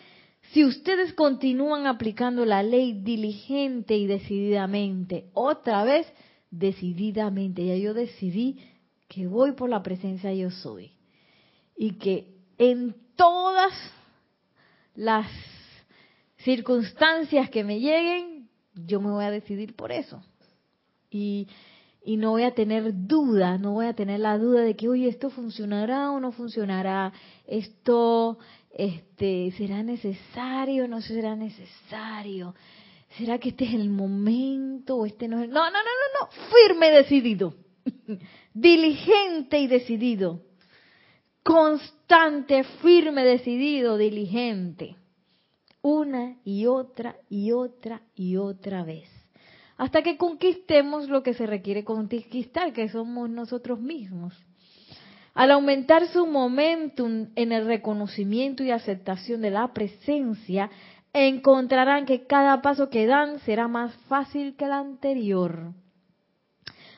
[0.52, 5.30] si ustedes continúan aplicando la ley diligente y decididamente.
[5.32, 6.06] Otra vez,
[6.50, 7.64] decididamente.
[7.64, 8.58] Ya yo decidí
[9.08, 10.92] que voy por la presencia yo soy.
[11.76, 13.72] Y que en todas
[14.94, 15.26] las
[16.44, 20.22] circunstancias que me lleguen, yo me voy a decidir por eso.
[21.10, 21.48] Y,
[22.04, 25.08] y no voy a tener duda, no voy a tener la duda de que, oye,
[25.08, 27.12] esto funcionará o no funcionará,
[27.46, 28.38] esto
[28.70, 32.54] este, será necesario o no será necesario,
[33.18, 35.48] será que este es el momento o este no es...
[35.48, 37.54] No, no, no, no, no, firme decidido,
[38.54, 40.42] diligente y decidido,
[41.42, 44.96] constante, firme, decidido, diligente
[45.82, 49.08] una y otra y otra y otra vez.
[49.76, 54.34] Hasta que conquistemos lo que se requiere conquistar, que somos nosotros mismos.
[55.32, 60.70] Al aumentar su momentum en el reconocimiento y aceptación de la presencia,
[61.12, 65.72] encontrarán que cada paso que dan será más fácil que el anterior.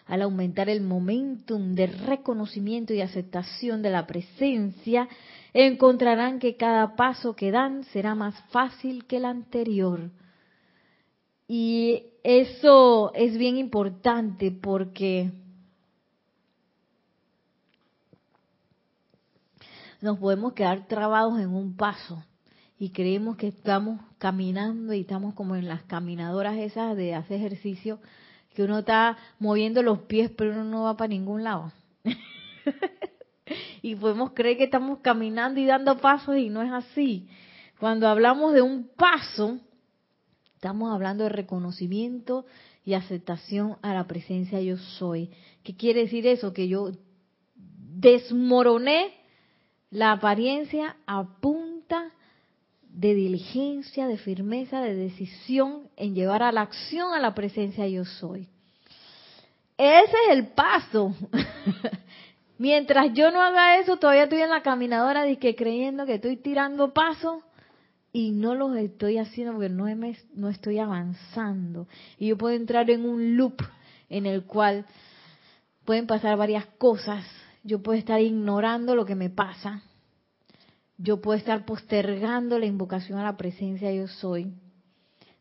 [0.07, 5.09] Al aumentar el momentum de reconocimiento y aceptación de la presencia,
[5.55, 10.11] encontrarán que cada paso que dan será más fácil que el anterior.
[11.47, 15.33] Y eso es bien importante porque
[20.01, 22.25] nos podemos quedar trabados en un paso
[22.79, 28.01] y creemos que estamos caminando y estamos como en las caminadoras esas de hacer ejercicio,
[28.55, 31.73] que uno está moviendo los pies pero uno no va para ningún lado.
[33.83, 37.29] y podemos creer que estamos caminando y dando pasos y no es así.
[37.79, 39.59] Cuando hablamos de un paso,
[40.55, 42.47] estamos hablando de reconocimiento
[42.85, 45.31] y aceptación a la presencia yo soy.
[45.63, 46.53] ¿Qué quiere decir eso?
[46.53, 46.93] Que yo
[47.55, 49.15] desmoroné
[49.91, 52.13] la apariencia a punta
[52.89, 58.05] de diligencia, de firmeza, de decisión en llevar a la acción a la presencia yo
[58.05, 58.49] soy.
[59.79, 61.15] Ese es el paso.
[62.63, 66.95] Mientras yo no haga eso, todavía estoy en la caminadora que creyendo que estoy tirando
[66.95, 67.43] pasos
[68.13, 69.87] y no los estoy haciendo porque no,
[70.35, 71.89] no estoy avanzando.
[72.21, 73.61] Y yo puedo entrar en un loop
[74.09, 74.87] en el cual
[75.85, 77.27] pueden pasar varias cosas.
[77.65, 79.83] Yo puedo estar ignorando lo que me pasa.
[80.99, 84.55] Yo puedo estar postergando la invocación a la presencia yo soy.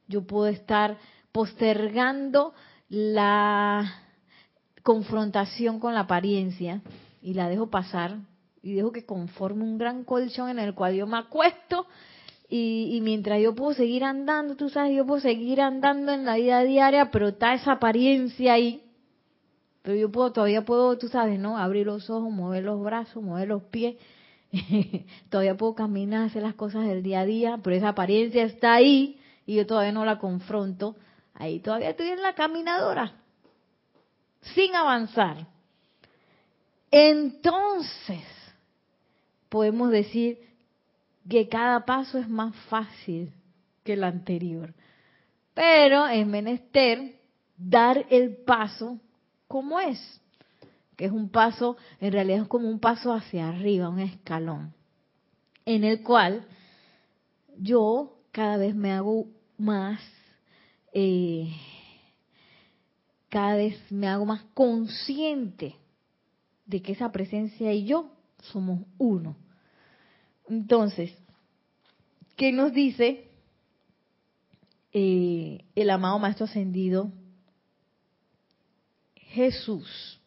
[0.07, 0.97] Yo puedo estar
[1.31, 2.55] postergando
[2.89, 4.07] la
[4.81, 6.81] confrontación con la apariencia
[7.21, 8.17] y la dejo pasar
[8.61, 11.87] y dejo que conforme un gran colchón en el cual yo me acuesto
[12.53, 16.61] y, mientras yo puedo seguir andando, tú sabes, yo puedo seguir andando en la vida
[16.63, 18.83] diaria, pero está esa apariencia ahí.
[19.83, 21.57] Pero yo puedo, todavía puedo, tú sabes, ¿no?
[21.57, 23.95] Abrir los ojos, mover los brazos, mover los pies.
[25.29, 29.17] todavía puedo caminar, hacer las cosas del día a día, pero esa apariencia está ahí
[29.45, 30.97] y yo todavía no la confronto.
[31.33, 33.13] Ahí todavía estoy en la caminadora,
[34.41, 35.47] sin avanzar
[36.91, 38.21] entonces
[39.49, 40.39] podemos decir
[41.29, 43.33] que cada paso es más fácil
[43.83, 44.73] que el anterior.
[45.53, 47.19] Pero es menester
[47.57, 48.99] dar el paso
[49.47, 50.21] como es,
[50.95, 54.73] que es un paso, en realidad es como un paso hacia arriba, un escalón,
[55.65, 56.45] en el cual
[57.57, 59.27] yo cada vez me hago
[59.57, 60.01] más,
[60.93, 61.53] eh,
[63.29, 65.75] cada vez me hago más consciente
[66.71, 69.35] de que esa presencia y yo somos uno.
[70.49, 71.13] Entonces,
[72.37, 73.27] ¿qué nos dice
[74.93, 77.11] eh, el amado Maestro Ascendido
[79.15, 80.19] Jesús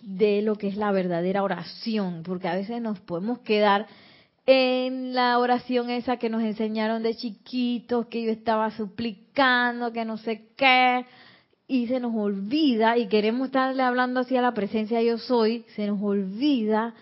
[0.00, 2.22] de lo que es la verdadera oración?
[2.22, 3.88] Porque a veces nos podemos quedar
[4.46, 10.18] en la oración esa que nos enseñaron de chiquitos, que yo estaba suplicando, que no
[10.18, 11.04] sé qué,
[11.68, 15.86] y se nos olvida, y queremos estarle hablando así a la presencia yo soy, se
[15.86, 16.94] nos olvida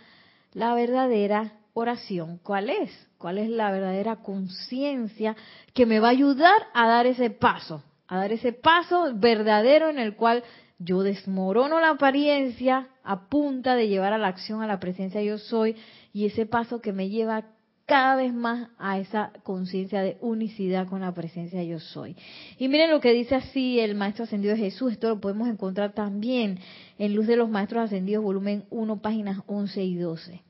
[0.53, 2.39] la verdadera oración.
[2.43, 2.91] ¿Cuál es?
[3.17, 5.37] ¿Cuál es la verdadera conciencia
[5.73, 7.83] que me va a ayudar a dar ese paso?
[8.09, 10.45] a dar ese paso verdadero en el cual
[10.79, 15.39] yo desmorono la apariencia a punta de llevar a la acción a la presencia yo
[15.39, 15.77] soy
[16.13, 17.45] y ese paso que me lleva
[17.87, 22.17] cada vez más a esa conciencia de unicidad con la presencia yo soy.
[22.59, 25.93] Y miren lo que dice así el Maestro Ascendido de Jesús, esto lo podemos encontrar
[25.93, 26.59] también
[26.99, 30.43] en Luz de los Maestros Ascendidos, volumen 1, páginas 11 y 12.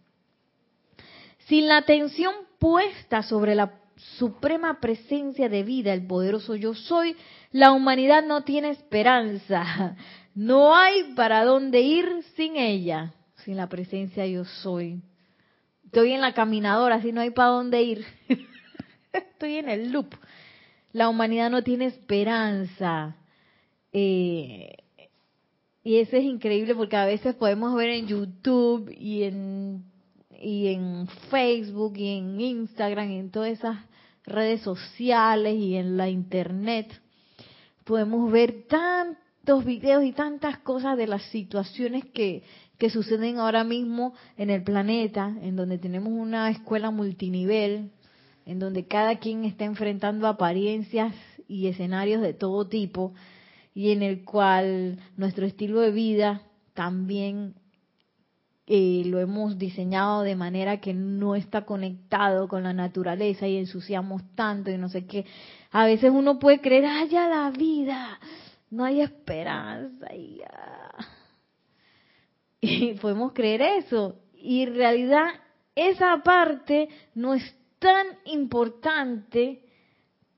[1.47, 3.75] Sin la atención puesta sobre la
[4.19, 7.17] suprema presencia de vida, el poderoso yo soy,
[7.53, 9.97] la humanidad no tiene esperanza.
[10.35, 15.01] No hay para dónde ir sin ella, sin la presencia yo soy.
[15.97, 18.05] Estoy en la caminadora, si no hay para dónde ir.
[19.15, 20.15] Estoy en el loop.
[20.93, 23.17] La humanidad no tiene esperanza.
[23.95, 24.77] Eh,
[25.83, 29.87] y eso es increíble porque a veces podemos ver en YouTube y en,
[30.39, 33.79] y en Facebook y en Instagram y en todas esas
[34.27, 36.93] redes sociales y en la internet,
[37.85, 42.43] podemos ver tantos videos y tantas cosas de las situaciones que,
[42.79, 47.91] que suceden ahora mismo en el planeta, en donde tenemos una escuela multinivel,
[48.45, 51.15] en donde cada quien está enfrentando apariencias
[51.49, 53.15] y escenarios de todo tipo,
[53.75, 56.43] y en el cual nuestro estilo de vida
[56.75, 57.55] también
[58.67, 64.23] eh, lo hemos diseñado de manera que no está conectado con la naturaleza y ensuciamos
[64.35, 65.25] tanto y no sé qué.
[65.71, 68.19] A veces uno puede creer, ¡ay, ya la vida!
[68.71, 70.13] No hay esperanza.
[70.15, 70.41] Y,
[72.93, 74.17] y podemos creer eso.
[74.35, 75.27] Y en realidad
[75.75, 79.63] esa parte no es tan importante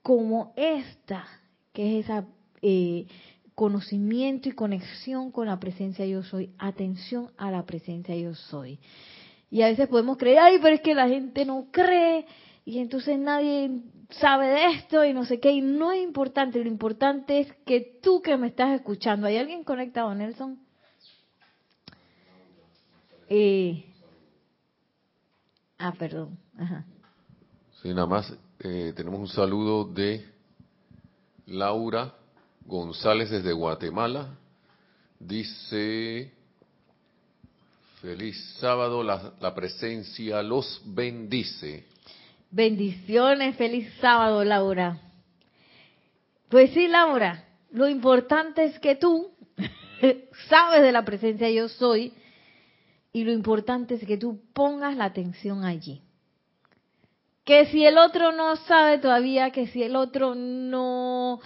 [0.02, 1.26] como esta,
[1.72, 2.26] que es esa
[2.62, 3.06] eh,
[3.54, 8.78] conocimiento y conexión con la presencia yo soy, atención a la presencia yo soy.
[9.50, 12.26] Y a veces podemos creer, ay, pero es que la gente no cree
[12.64, 16.68] y entonces nadie sabe de esto y no sé qué, y no es importante, lo
[16.68, 20.67] importante es que tú que me estás escuchando, ¿hay alguien conectado, Nelson?
[23.28, 23.84] Eh,
[25.78, 26.38] ah, perdón.
[26.58, 26.84] Ajá.
[27.82, 30.26] Sí, nada más eh, tenemos un saludo de
[31.46, 32.14] Laura
[32.64, 34.36] González desde Guatemala.
[35.20, 36.32] Dice,
[38.00, 41.84] feliz sábado, la, presencia los bendice.
[42.50, 45.00] Bendiciones, feliz sábado, Laura.
[46.48, 49.30] Pues sí, Laura, lo importante es que tú
[50.48, 52.12] sabes de la presencia yo soy
[53.18, 56.02] y lo importante es que tú pongas la atención allí.
[57.44, 61.40] Que si el otro no sabe todavía, que si el otro no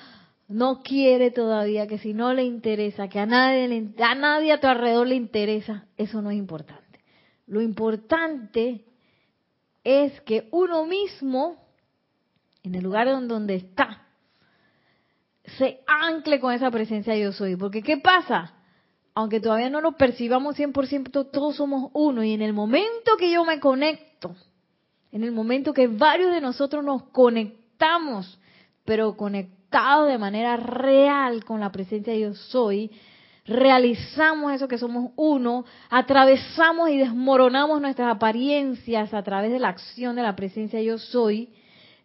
[0.49, 4.67] no quiere todavía, que si no le interesa, que a nadie, a nadie a tu
[4.67, 7.01] alrededor le interesa, eso no es importante.
[7.47, 8.85] Lo importante
[9.83, 11.57] es que uno mismo,
[12.63, 14.09] en el lugar donde está,
[15.57, 17.57] se ancle con esa presencia yo soy.
[17.57, 18.62] Porque ¿qué pasa?
[19.15, 22.25] Aunque todavía no lo percibamos 100%, todos somos uno.
[22.25, 24.35] Y en el momento que yo me conecto,
[25.11, 28.39] en el momento que varios de nosotros nos conectamos,
[28.85, 32.91] pero conectamos, de manera real con la presencia de yo soy,
[33.47, 40.15] realizamos eso que somos uno, atravesamos y desmoronamos nuestras apariencias a través de la acción
[40.15, 41.55] de la presencia de yo soy,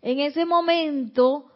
[0.02, 1.52] en ese momento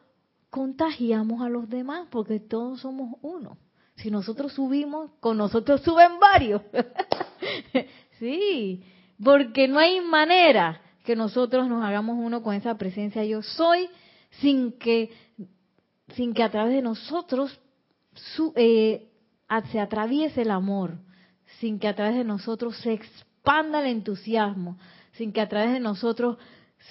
[0.50, 3.58] contagiamos a los demás porque todos somos uno.
[4.02, 6.62] Si nosotros subimos, con nosotros suben varios.
[8.20, 8.84] sí,
[9.24, 13.90] porque no hay manera que nosotros nos hagamos uno con esa presencia yo soy
[14.40, 15.12] sin que
[16.16, 17.60] sin que a través de nosotros
[18.56, 19.10] eh,
[19.72, 20.98] se atraviese el amor,
[21.60, 24.78] sin que a través de nosotros se expanda el entusiasmo,
[25.14, 26.38] sin que a través de nosotros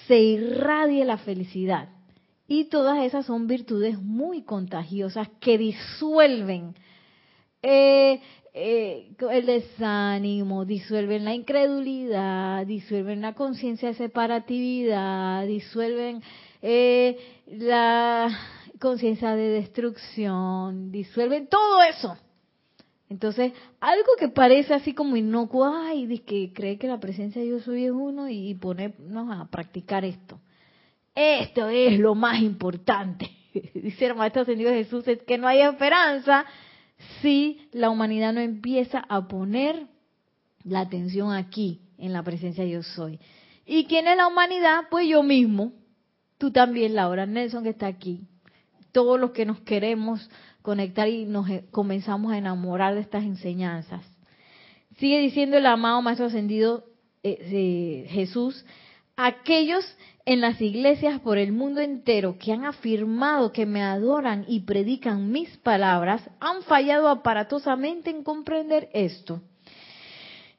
[0.07, 1.89] se irradie la felicidad.
[2.47, 6.75] Y todas esas son virtudes muy contagiosas que disuelven
[7.61, 8.21] eh,
[8.53, 16.21] eh, el desánimo, disuelven la incredulidad, disuelven la conciencia de separatividad, disuelven
[17.47, 18.29] la
[18.79, 22.17] conciencia de destrucción, disuelven todo eso.
[23.11, 23.51] Entonces,
[23.81, 27.85] algo que parece así como inocuo, ay, que cree que la presencia de yo soy
[27.85, 30.39] es uno y ponernos a practicar esto.
[31.13, 33.29] Esto es lo más importante.
[33.73, 36.45] Dice el Maestro Ascendido Jesús, es que no hay esperanza
[37.21, 39.87] si la humanidad no empieza a poner
[40.63, 43.19] la atención aquí, en la presencia de yo soy.
[43.65, 44.85] ¿Y quién es la humanidad?
[44.89, 45.71] Pues yo mismo.
[46.37, 48.27] Tú también, Laura Nelson, que está aquí
[48.91, 50.29] todos los que nos queremos
[50.61, 54.05] conectar y nos eh, comenzamos a enamorar de estas enseñanzas.
[54.97, 56.85] Sigue diciendo el amado Maestro Ascendido
[57.23, 58.65] eh, Jesús,
[59.15, 59.85] aquellos
[60.25, 65.31] en las iglesias por el mundo entero que han afirmado que me adoran y predican
[65.31, 69.41] mis palabras han fallado aparatosamente en comprender esto.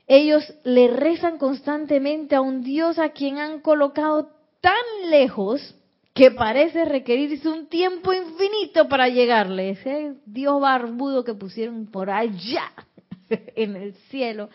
[0.07, 5.77] Ellos le rezan constantemente a un Dios a quien han colocado tan lejos
[6.15, 9.71] que parece requerirse un tiempo infinito para llegarle.
[9.71, 12.73] Ese Dios barbudo que pusieron por allá
[13.29, 14.51] en el cielo,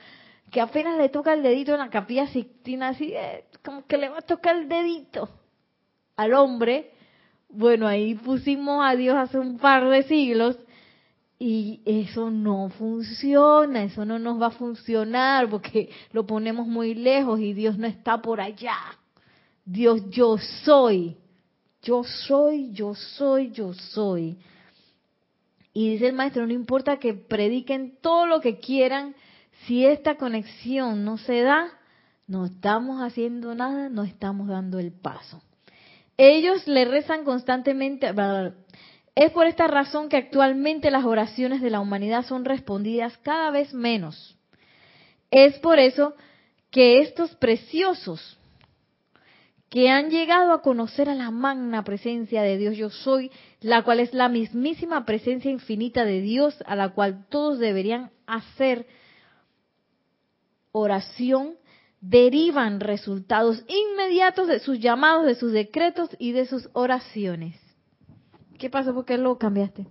[0.52, 4.10] que apenas le toca el dedito en la capilla Sixtina, así eh, como que le
[4.10, 5.30] va a tocar el dedito
[6.16, 6.92] al hombre.
[7.50, 10.58] Bueno, ahí pusimos a Dios hace un par de siglos
[11.40, 17.40] y eso no funciona, eso no nos va a funcionar porque lo ponemos muy lejos
[17.40, 18.78] y Dios no está por allá.
[19.64, 21.18] Dios yo soy,
[21.82, 24.38] yo soy, yo soy, yo soy.
[25.74, 29.14] Y dice el maestro, no importa que prediquen todo lo que quieran,
[29.66, 31.70] si esta conexión no se da,
[32.28, 35.42] no estamos haciendo nada, no estamos dando el paso.
[36.18, 38.14] Ellos le rezan constantemente.
[39.16, 43.74] Es por esta razón que actualmente las oraciones de la humanidad son respondidas cada vez
[43.74, 44.38] menos.
[45.32, 46.16] Es por eso
[46.72, 48.38] que estos preciosos
[49.70, 54.00] que han llegado a conocer a la magna presencia de Dios yo soy, la cual
[54.00, 58.88] es la mismísima presencia infinita de Dios a la cual todos deberían hacer
[60.78, 61.56] oración,
[62.02, 67.60] derivan resultados inmediatos de sus llamados, de sus decretos y de sus oraciones.
[68.58, 68.94] ¿Qué pasó?
[68.94, 69.88] ¿Por qué lo cambiaste?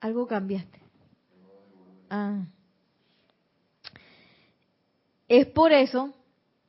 [0.00, 0.80] Algo cambiaste.
[2.10, 2.44] Ah.
[5.28, 6.14] Es por eso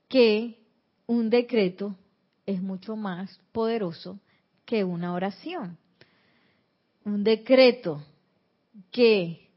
[0.08, 0.60] que
[1.05, 1.95] un decreto
[2.45, 4.20] es mucho más poderoso
[4.66, 5.78] que una oración.
[7.05, 8.03] Un decreto
[8.91, 9.49] que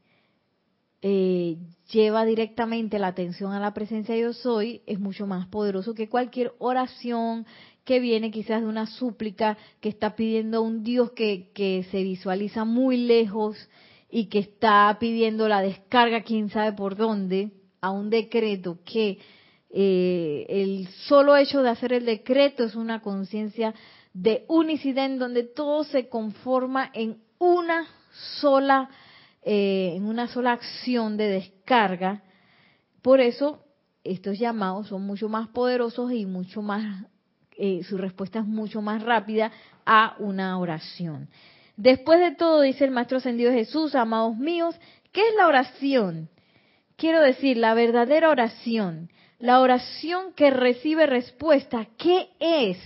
[1.01, 1.57] eh,
[1.91, 6.53] lleva directamente la atención a la presencia yo soy es mucho más poderoso que cualquier
[6.59, 7.45] oración
[7.83, 12.03] que viene quizás de una súplica que está pidiendo a un Dios que, que se
[12.03, 13.57] visualiza muy lejos
[14.09, 19.17] y que está pidiendo la descarga quién sabe por dónde a un decreto que
[19.69, 23.73] eh, el solo hecho de hacer el decreto es una conciencia
[24.13, 27.87] de unicidad en donde todo se conforma en una
[28.39, 28.89] sola
[29.43, 32.23] eh, en una sola acción de descarga.
[33.01, 33.63] Por eso
[34.03, 37.05] estos llamados son mucho más poderosos y mucho más
[37.57, 39.51] eh, su respuesta es mucho más rápida
[39.85, 41.29] a una oración.
[41.77, 44.75] Después de todo dice el maestro ascendido Jesús amados míos
[45.11, 46.29] qué es la oración
[47.01, 49.09] quiero decir la verdadera oración.
[49.39, 52.77] La oración que recibe respuesta, ¿qué es?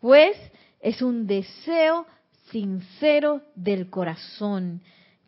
[0.00, 0.36] Pues
[0.80, 2.06] es un deseo
[2.52, 4.82] sincero del corazón,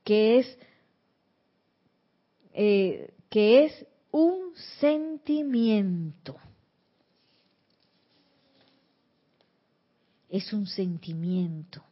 [0.07, 0.59] que es,
[2.55, 6.37] eh, que es un sentimiento.
[10.31, 11.83] Es un sentimiento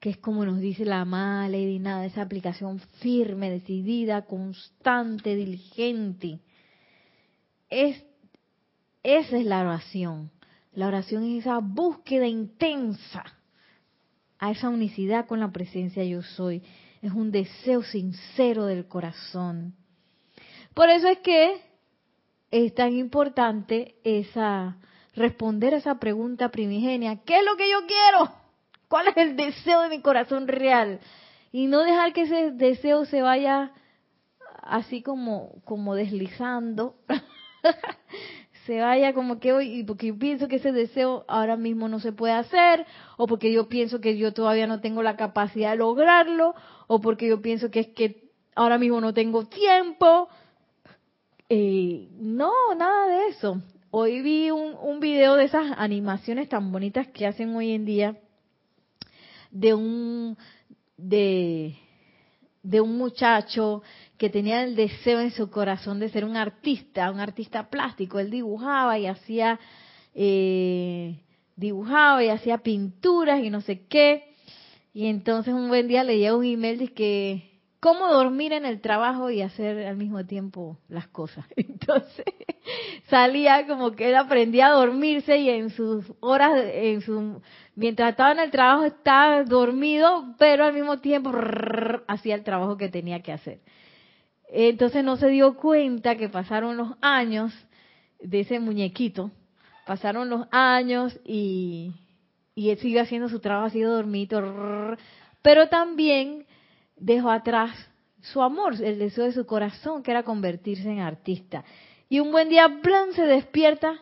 [0.00, 6.40] que es como nos dice la amada Lady Nada, esa aplicación firme, decidida, constante, diligente
[7.68, 8.02] es,
[9.02, 10.30] esa es la oración.
[10.72, 13.24] La oración es esa búsqueda intensa
[14.40, 16.62] a esa unicidad con la presencia yo soy.
[17.02, 19.74] Es un deseo sincero del corazón.
[20.74, 21.60] Por eso es que
[22.50, 24.78] es tan importante esa
[25.14, 28.32] responder a esa pregunta primigenia, ¿qué es lo que yo quiero?
[28.88, 31.00] ¿Cuál es el deseo de mi corazón real?
[31.52, 33.72] Y no dejar que ese deseo se vaya
[34.62, 36.94] así como como deslizando
[38.70, 42.12] se vaya como que hoy, porque yo pienso que ese deseo ahora mismo no se
[42.12, 46.54] puede hacer, o porque yo pienso que yo todavía no tengo la capacidad de lograrlo,
[46.86, 50.28] o porque yo pienso que es que ahora mismo no tengo tiempo.
[51.48, 53.60] Eh, no, nada de eso.
[53.90, 58.20] Hoy vi un, un video de esas animaciones tan bonitas que hacen hoy en día
[59.50, 60.38] de un
[60.96, 61.74] de,
[62.62, 63.82] de un muchacho
[64.20, 68.18] que tenía el deseo en su corazón de ser un artista, un artista plástico.
[68.18, 69.58] Él dibujaba y hacía,
[70.14, 71.22] eh,
[71.56, 74.34] dibujaba y hacía pinturas y no sé qué.
[74.92, 78.82] Y entonces un buen día le llega un email de que cómo dormir en el
[78.82, 81.46] trabajo y hacer al mismo tiempo las cosas.
[81.56, 82.26] Entonces
[83.08, 87.40] salía como que él aprendía a dormirse y en sus horas, en su,
[87.74, 91.32] mientras estaba en el trabajo estaba dormido, pero al mismo tiempo
[92.06, 93.60] hacía el trabajo que tenía que hacer.
[94.52, 97.52] Entonces no se dio cuenta que pasaron los años
[98.20, 99.30] de ese muñequito,
[99.86, 101.94] pasaron los años y,
[102.54, 104.96] y él sigue haciendo su trabajo, ha sido dormido,
[105.42, 106.46] pero también
[106.96, 107.70] dejó atrás
[108.22, 111.64] su amor, el deseo de su corazón, que era convertirse en artista.
[112.08, 114.00] Y un buen día, plan, se despierta.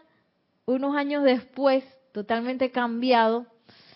[0.64, 3.46] Unos años después, totalmente cambiado,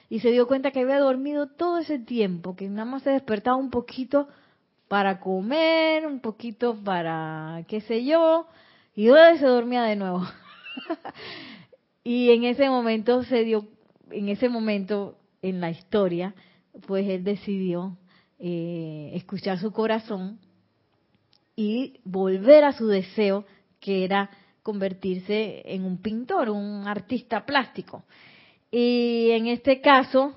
[0.08, 3.56] y se dio cuenta que había dormido todo ese tiempo, que nada más se despertaba
[3.56, 4.28] un poquito
[4.92, 8.46] para comer, un poquito para qué sé yo,
[8.94, 10.20] y luego se dormía de nuevo.
[12.04, 13.66] y en ese momento se dio,
[14.10, 16.34] en ese momento en la historia,
[16.86, 17.96] pues él decidió
[18.38, 20.38] eh, escuchar su corazón
[21.56, 23.46] y volver a su deseo,
[23.80, 24.28] que era
[24.62, 28.04] convertirse en un pintor, un artista plástico.
[28.70, 30.34] Y en este caso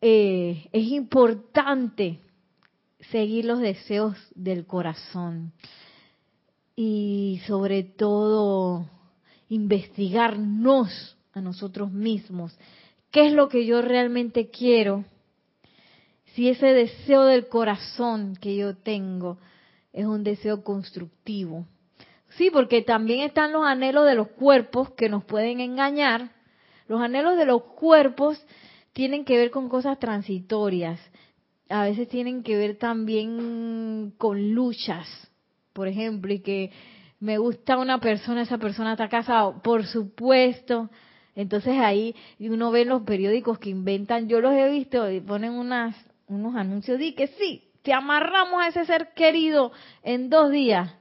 [0.00, 2.20] eh, es importante
[3.10, 5.52] seguir los deseos del corazón
[6.76, 8.86] y sobre todo
[9.48, 12.56] investigarnos a nosotros mismos.
[13.10, 15.04] ¿Qué es lo que yo realmente quiero?
[16.34, 19.38] Si ese deseo del corazón que yo tengo
[19.92, 21.66] es un deseo constructivo.
[22.36, 26.30] Sí, porque también están los anhelos de los cuerpos que nos pueden engañar.
[26.86, 28.40] Los anhelos de los cuerpos
[28.92, 31.00] tienen que ver con cosas transitorias.
[31.68, 35.06] A veces tienen que ver también con luchas,
[35.72, 36.70] por ejemplo, y que
[37.20, 40.90] me gusta una persona, esa persona está casada, por supuesto.
[41.34, 45.94] Entonces ahí uno ve los periódicos que inventan, yo los he visto y ponen unas,
[46.26, 50.92] unos anuncios de que sí, te amarramos a ese ser querido en dos días.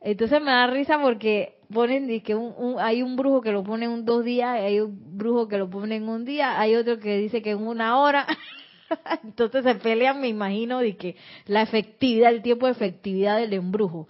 [0.00, 2.36] Entonces me da risa porque ponen que
[2.78, 5.96] hay un brujo que lo pone en dos días, hay un brujo que lo pone
[5.96, 8.26] en un día, hay otro que dice que en una hora.
[9.24, 11.16] Entonces se pelean, me imagino, de que
[11.46, 14.08] la efectividad, el tiempo de efectividad del embrujo.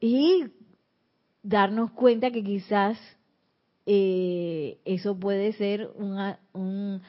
[0.00, 0.44] Y
[1.42, 2.98] darnos cuenta que quizás
[3.86, 7.02] eh, eso puede ser un,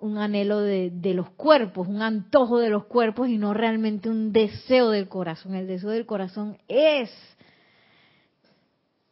[0.00, 4.32] un anhelo de, de, los cuerpos, un antojo de los cuerpos y no realmente un
[4.32, 5.54] deseo del corazón.
[5.54, 7.10] El deseo del corazón es,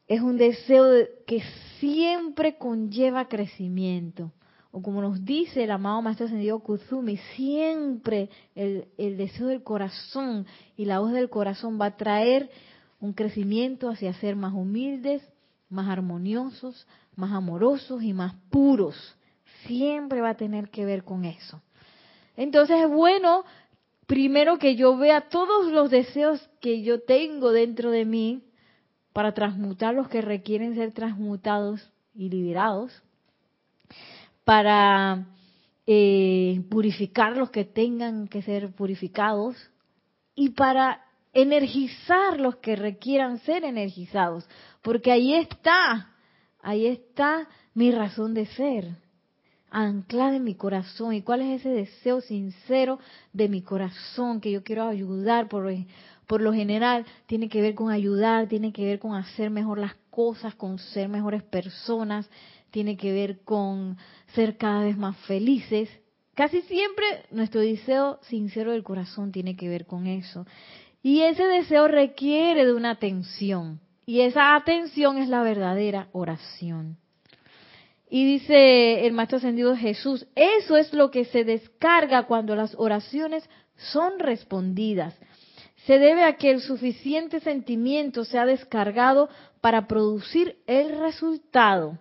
[0.07, 1.43] es un deseo que
[1.79, 4.33] siempre conlleva crecimiento.
[4.77, 10.49] O como nos dice el amado Maestro Ascendido Kuzumi, siempre el, el deseo del corazón
[10.77, 12.51] y la voz del corazón va a traer
[12.99, 15.23] un crecimiento hacia ser más humildes,
[15.69, 18.97] más armoniosos, más amorosos y más puros.
[19.65, 21.63] Siempre va a tener que ver con eso.
[22.37, 23.45] Entonces es bueno,
[24.09, 28.43] primero que yo vea todos los deseos que yo tengo dentro de mí
[29.13, 33.05] para transmutar los que requieren ser transmutados y liberados,
[34.45, 35.27] para
[35.87, 39.57] eh, purificar los que tengan que ser purificados
[40.35, 44.49] y para energizar los que requieran ser energizados,
[44.83, 46.15] porque ahí está,
[46.63, 48.97] ahí está mi razón de ser,
[49.71, 51.13] anclada en mi corazón.
[51.13, 53.01] ¿Y cuál es ese deseo sincero
[53.33, 55.49] de mi corazón que yo quiero ayudar?
[55.49, 55.69] Por,
[56.27, 59.97] por lo general tiene que ver con ayudar, tiene que ver con hacer mejor las
[60.11, 62.31] cosas, con ser mejores personas,
[62.71, 63.99] tiene que ver con
[64.35, 65.89] ser cada vez más felices.
[66.35, 70.47] Casi siempre nuestro deseo sincero del corazón tiene que ver con eso.
[71.03, 73.81] Y ese deseo requiere de una atención.
[74.07, 76.99] Y esa atención es la verdadera oración.
[78.11, 83.49] Y dice el Maestro Ascendido Jesús, eso es lo que se descarga cuando las oraciones
[83.77, 85.19] son respondidas.
[85.87, 89.29] Se debe a que el suficiente sentimiento se ha descargado
[89.61, 91.99] para producir el resultado.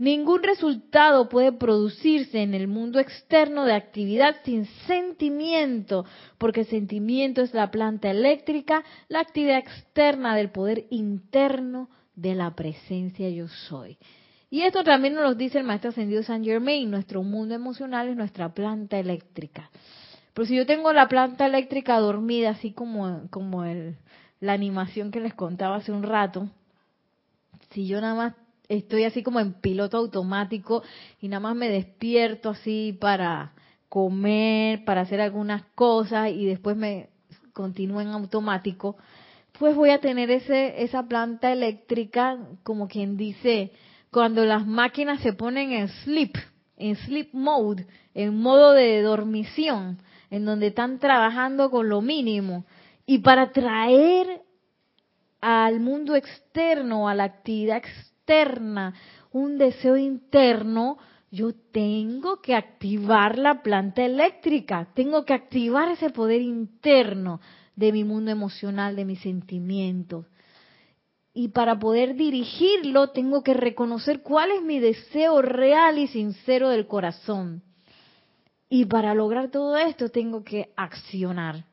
[0.00, 6.06] Ningún resultado puede producirse en el mundo externo de actividad sin sentimiento,
[6.38, 13.28] porque sentimiento es la planta eléctrica, la actividad externa del poder interno de la presencia
[13.28, 13.98] yo soy.
[14.48, 18.16] Y esto también nos lo dice el maestro ascendido San Germain, nuestro mundo emocional es
[18.16, 19.70] nuestra planta eléctrica.
[20.32, 23.98] Pero si yo tengo la planta eléctrica dormida, así como, como el,
[24.40, 26.48] la animación que les contaba hace un rato,
[27.72, 28.34] si yo nada más
[28.70, 30.82] estoy así como en piloto automático
[31.20, 33.52] y nada más me despierto así para
[33.88, 37.08] comer, para hacer algunas cosas y después me
[37.52, 38.96] continúo en automático,
[39.58, 43.72] pues voy a tener ese esa planta eléctrica como quien dice
[44.12, 46.36] cuando las máquinas se ponen en sleep,
[46.76, 49.98] en sleep mode, en modo de dormición,
[50.30, 52.64] en donde están trabajando con lo mínimo.
[53.06, 54.42] Y para traer
[55.40, 58.09] al mundo externo, a la actividad externa
[59.32, 60.98] un deseo interno,
[61.30, 67.40] yo tengo que activar la planta eléctrica, tengo que activar ese poder interno
[67.76, 70.26] de mi mundo emocional, de mis sentimientos.
[71.32, 76.88] Y para poder dirigirlo, tengo que reconocer cuál es mi deseo real y sincero del
[76.88, 77.62] corazón.
[78.68, 81.64] Y para lograr todo esto, tengo que accionar.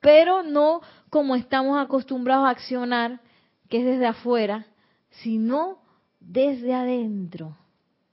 [0.00, 3.20] Pero no como estamos acostumbrados a accionar,
[3.68, 4.66] que es desde afuera,
[5.10, 5.79] sino
[6.20, 7.56] desde adentro,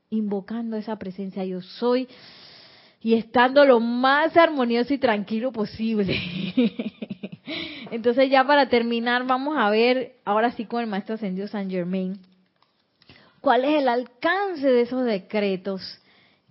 [0.09, 2.07] invocando esa presencia yo soy
[3.01, 6.17] y estando lo más armonioso y tranquilo posible.
[7.91, 12.19] Entonces ya para terminar vamos a ver, ahora sí con el Maestro Ascendido San Germain,
[13.41, 15.81] cuál es el alcance de esos decretos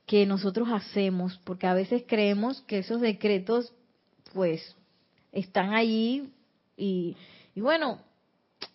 [0.06, 3.72] que nosotros hacemos, porque a veces creemos que esos decretos
[4.32, 4.76] pues
[5.32, 6.30] están allí
[6.76, 7.16] y,
[7.54, 7.98] y bueno,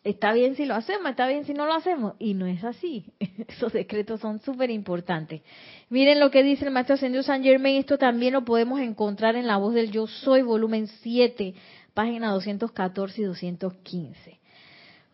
[0.04, 2.16] está bien si lo hacemos, está bien si no lo hacemos.
[2.20, 3.06] Y no es así.
[3.48, 5.42] Esos decretos son súper importantes.
[5.90, 7.78] Miren lo que dice el Maestro Ascendido San Germain.
[7.78, 11.54] Esto también lo podemos encontrar en La Voz del Yo Soy, volumen 7,
[11.94, 14.41] página 214 y 215.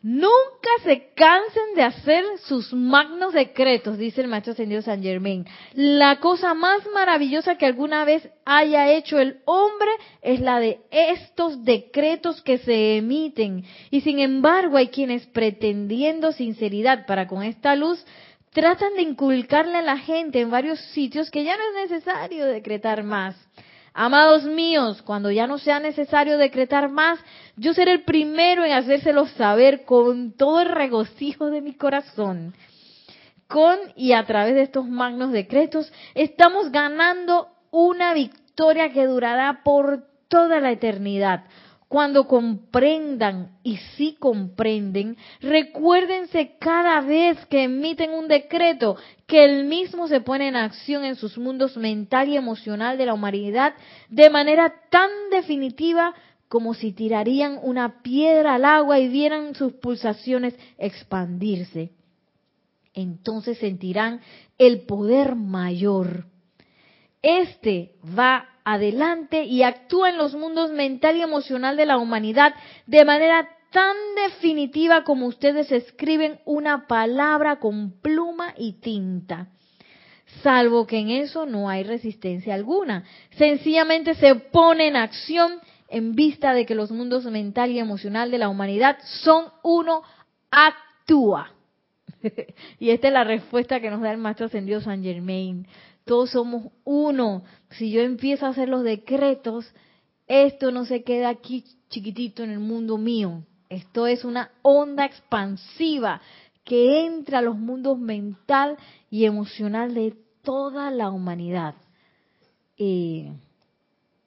[0.04, 5.46] Nunca se cansen de hacer sus magnos decretos, dice el maestro ascendido San Germain.
[5.74, 9.90] La cosa más maravillosa que alguna vez haya hecho el hombre
[10.22, 13.64] es la de estos decretos que se emiten.
[13.90, 18.06] Y sin embargo hay quienes pretendiendo sinceridad para con esta luz,
[18.54, 23.04] tratan de inculcarle a la gente en varios sitios que ya no es necesario decretar
[23.04, 23.36] más.
[24.00, 27.18] Amados míos, cuando ya no sea necesario decretar más,
[27.56, 32.54] yo seré el primero en hacérselo saber con todo el regocijo de mi corazón.
[33.48, 40.04] Con y a través de estos magnos decretos estamos ganando una victoria que durará por
[40.28, 41.46] toda la eternidad.
[41.88, 50.10] Cuando comprendan, y si comprenden, recuérdense cada vez que emiten un decreto que el mismo
[50.10, 53.74] se pone en acción en sus mundos mental y emocional de la humanidad
[54.10, 56.14] de manera tan definitiva
[56.50, 61.92] como si tirarían una piedra al agua y vieran sus pulsaciones expandirse.
[62.94, 64.22] Entonces sentirán
[64.58, 66.26] el poder mayor.
[67.22, 72.54] Este va adelante y actúa en los mundos mental y emocional de la humanidad
[72.86, 73.96] de manera tan
[74.26, 79.48] definitiva como ustedes escriben una palabra con pluma y tinta.
[80.44, 83.06] Salvo que en eso no hay resistencia alguna.
[83.38, 88.38] Sencillamente se pone en acción en vista de que los mundos mental y emocional de
[88.38, 90.04] la humanidad son uno,
[90.52, 91.54] actúa.
[92.80, 95.66] y esta es la respuesta que nos da el Maestro Ascendido San Germain
[96.08, 97.44] todos somos uno.
[97.70, 99.72] Si yo empiezo a hacer los decretos,
[100.26, 103.44] esto no se queda aquí chiquitito en el mundo mío.
[103.70, 106.22] Esto es una onda expansiva
[106.64, 108.78] que entra a los mundos mental
[109.12, 111.76] y emocional de toda la humanidad.
[112.78, 113.32] Eh,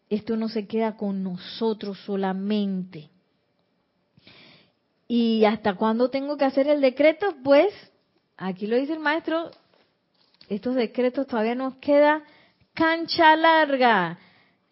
[0.08, 3.10] esto no se queda con nosotros solamente.
[5.06, 7.34] ¿Y hasta cuándo tengo que hacer el decreto?
[7.42, 7.72] Pues,
[8.36, 9.50] aquí lo dice el maestro,
[10.50, 12.22] estos decretos todavía nos queda
[12.74, 14.18] cancha larga.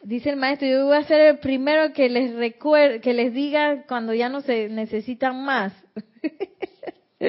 [0.03, 3.85] Dice el maestro, yo voy a ser el primero que les recuerde, que les diga
[3.87, 5.73] cuando ya no se necesitan más.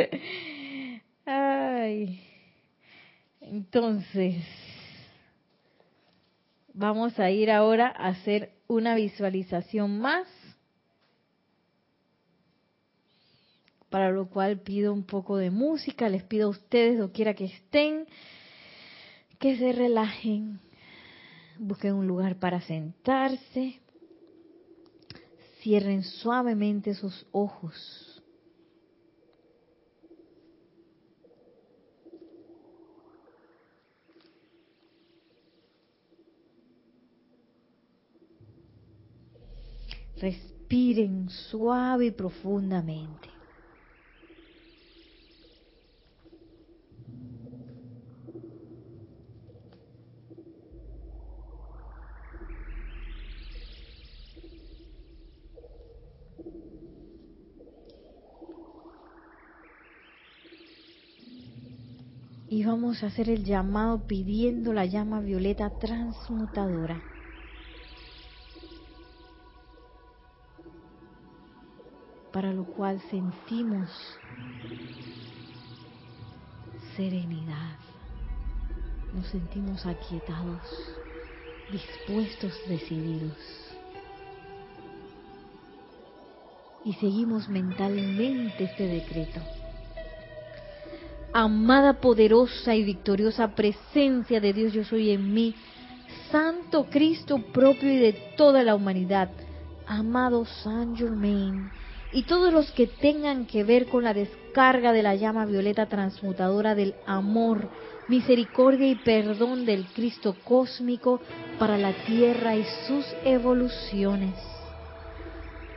[1.26, 2.22] Ay.
[3.40, 4.44] Entonces,
[6.74, 10.28] vamos a ir ahora a hacer una visualización más,
[13.90, 17.46] para lo cual pido un poco de música, les pido a ustedes, donde quiera que
[17.46, 18.08] estén,
[19.40, 20.60] que se relajen,
[21.58, 23.80] busquen un lugar para sentarse,
[25.62, 28.22] cierren suavemente sus ojos.
[40.18, 43.39] Respiren suave y profundamente.
[62.60, 67.02] Y vamos a hacer el llamado pidiendo la llama violeta transmutadora.
[72.34, 73.90] Para lo cual sentimos
[76.98, 77.78] serenidad,
[79.14, 80.60] nos sentimos aquietados,
[81.72, 83.38] dispuestos, decididos.
[86.84, 89.59] Y seguimos mentalmente este decreto
[91.40, 95.56] amada, poderosa y victoriosa presencia de Dios yo soy en mí,
[96.32, 99.30] Santo Cristo propio y de toda la humanidad,
[99.88, 101.70] amado San Germain,
[102.12, 106.76] y todos los que tengan que ver con la descarga de la llama violeta transmutadora
[106.76, 107.70] del amor,
[108.10, 111.22] misericordia y perdón del Cristo cósmico
[111.58, 114.36] para la tierra y sus evoluciones.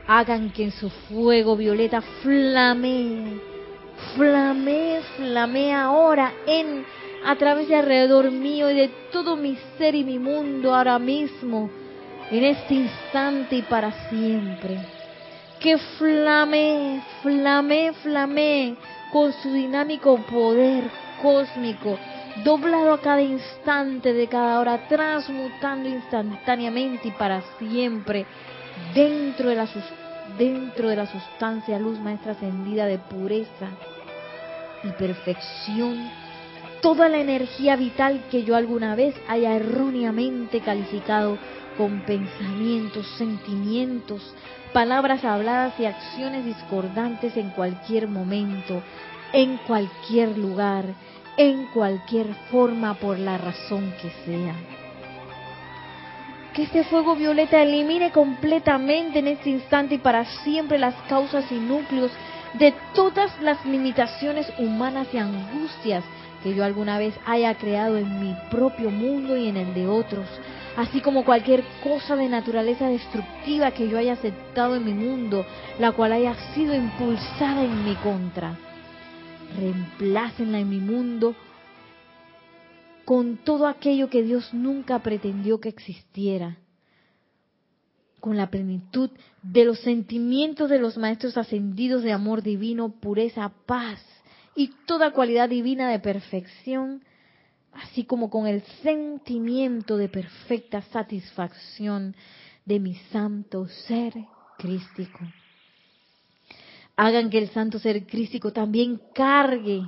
[0.07, 3.52] Hagan que en su fuego violeta flamee
[4.15, 6.85] Flamee, flamee ahora en
[7.25, 11.69] a través de alrededor mío y de todo mi ser y mi mundo ahora mismo,
[12.29, 14.77] en este instante y para siempre.
[15.59, 18.75] Que flame, flame, flame
[19.11, 20.83] con su dinámico poder
[21.21, 21.97] cósmico,
[22.43, 28.25] doblado a cada instante de cada hora, transmutando instantáneamente y para siempre
[28.93, 29.67] dentro de la,
[30.37, 33.69] dentro de la sustancia luz maestra ascendida de pureza
[34.83, 36.09] y perfección
[36.83, 41.37] toda la energía vital que yo alguna vez haya erróneamente calificado
[41.77, 44.35] con pensamientos, sentimientos,
[44.73, 48.83] palabras habladas y acciones discordantes en cualquier momento,
[49.31, 50.85] en cualquier lugar,
[51.37, 54.82] en cualquier forma, por la razón que sea.
[56.53, 61.55] Que este fuego violeta elimine completamente en este instante y para siempre las causas y
[61.55, 62.11] núcleos
[62.53, 66.03] de todas las limitaciones humanas y angustias
[66.43, 70.27] que yo alguna vez haya creado en mi propio mundo y en el de otros,
[70.77, 75.45] así como cualquier cosa de naturaleza destructiva que yo haya aceptado en mi mundo,
[75.79, 78.55] la cual haya sido impulsada en mi contra.
[79.57, 81.33] Reemplácenla en mi mundo
[83.05, 86.57] con todo aquello que Dios nunca pretendió que existiera,
[88.19, 89.09] con la plenitud
[89.41, 93.99] de los sentimientos de los maestros ascendidos de amor divino, pureza, paz,
[94.55, 97.03] y toda cualidad divina de perfección,
[97.73, 102.15] así como con el sentimiento de perfecta satisfacción
[102.65, 104.13] de mi santo ser
[104.57, 105.19] crístico.
[106.95, 109.81] Hagan que el santo ser crístico también cargue,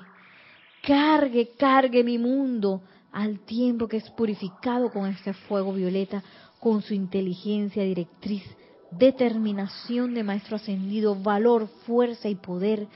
[0.82, 2.82] cargue, cargue mi mundo
[3.16, 6.22] al tiempo que es purificado con este fuego violeta,
[6.60, 8.44] con su inteligencia directriz,
[8.92, 12.88] determinación de maestro ascendido, valor, fuerza y poder,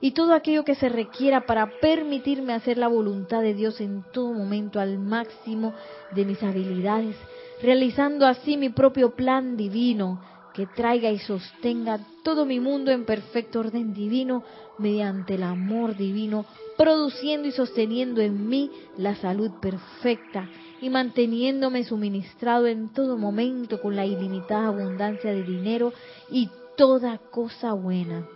[0.00, 4.32] y todo aquello que se requiera para permitirme hacer la voluntad de Dios en todo
[4.32, 5.74] momento al máximo
[6.14, 7.16] de mis habilidades,
[7.62, 10.22] realizando así mi propio plan divino
[10.56, 14.42] que traiga y sostenga todo mi mundo en perfecto orden divino
[14.78, 16.46] mediante el amor divino,
[16.78, 20.48] produciendo y sosteniendo en mí la salud perfecta
[20.80, 25.92] y manteniéndome suministrado en todo momento con la ilimitada abundancia de dinero
[26.30, 28.26] y toda cosa buena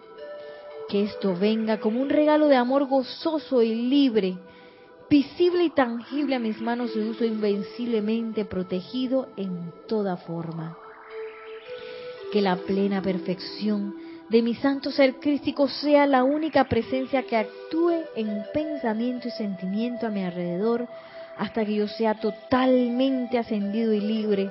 [0.90, 4.36] que esto venga como un regalo de amor gozoso y libre,
[5.08, 10.76] visible y tangible a mis manos de uso invenciblemente protegido en toda forma.
[12.32, 13.94] Que la plena perfección
[14.28, 20.06] de mi santo ser crístico sea la única presencia que actúe en pensamiento y sentimiento
[20.06, 20.86] a mi alrededor
[21.36, 24.50] hasta que yo sea totalmente ascendido y libre.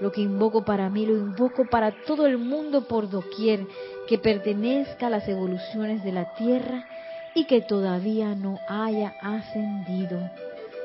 [0.00, 3.66] Lo que invoco para mí lo invoco para todo el mundo por doquier
[4.08, 6.84] que pertenezca a las evoluciones de la Tierra
[7.34, 10.18] y que todavía no haya ascendido.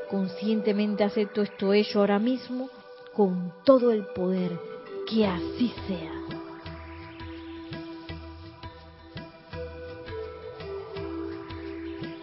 [0.09, 2.69] Conscientemente acepto esto hecho ahora mismo
[3.13, 4.51] con todo el poder.
[5.07, 6.18] Que así sea.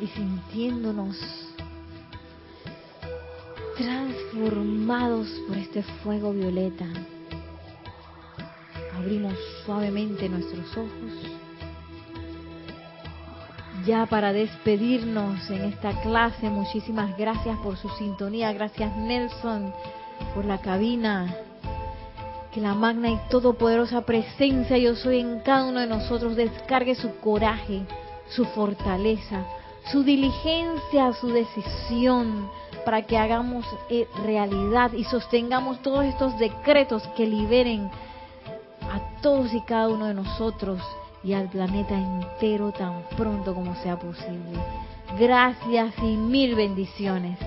[0.00, 1.16] Y sintiéndonos
[3.76, 6.86] transformados por este fuego violeta
[8.96, 9.34] abrimos
[9.64, 11.12] suavemente nuestros ojos.
[13.86, 19.72] Ya para despedirnos en esta clase, muchísimas gracias por su sintonía, gracias Nelson
[20.34, 21.32] por la cabina.
[22.52, 27.14] Que la magna y todopoderosa presencia yo soy en cada uno de nosotros descargue su
[27.20, 27.82] coraje,
[28.28, 29.44] su fortaleza,
[29.90, 32.50] su diligencia, su decisión,
[32.84, 37.90] para que hagamos eh, realidad y sostengamos todos estos decretos que liberen
[38.82, 40.80] a todos y cada uno de nosotros
[41.24, 44.60] y al planeta entero tan pronto como sea posible.
[45.18, 47.38] Gracias y mil bendiciones.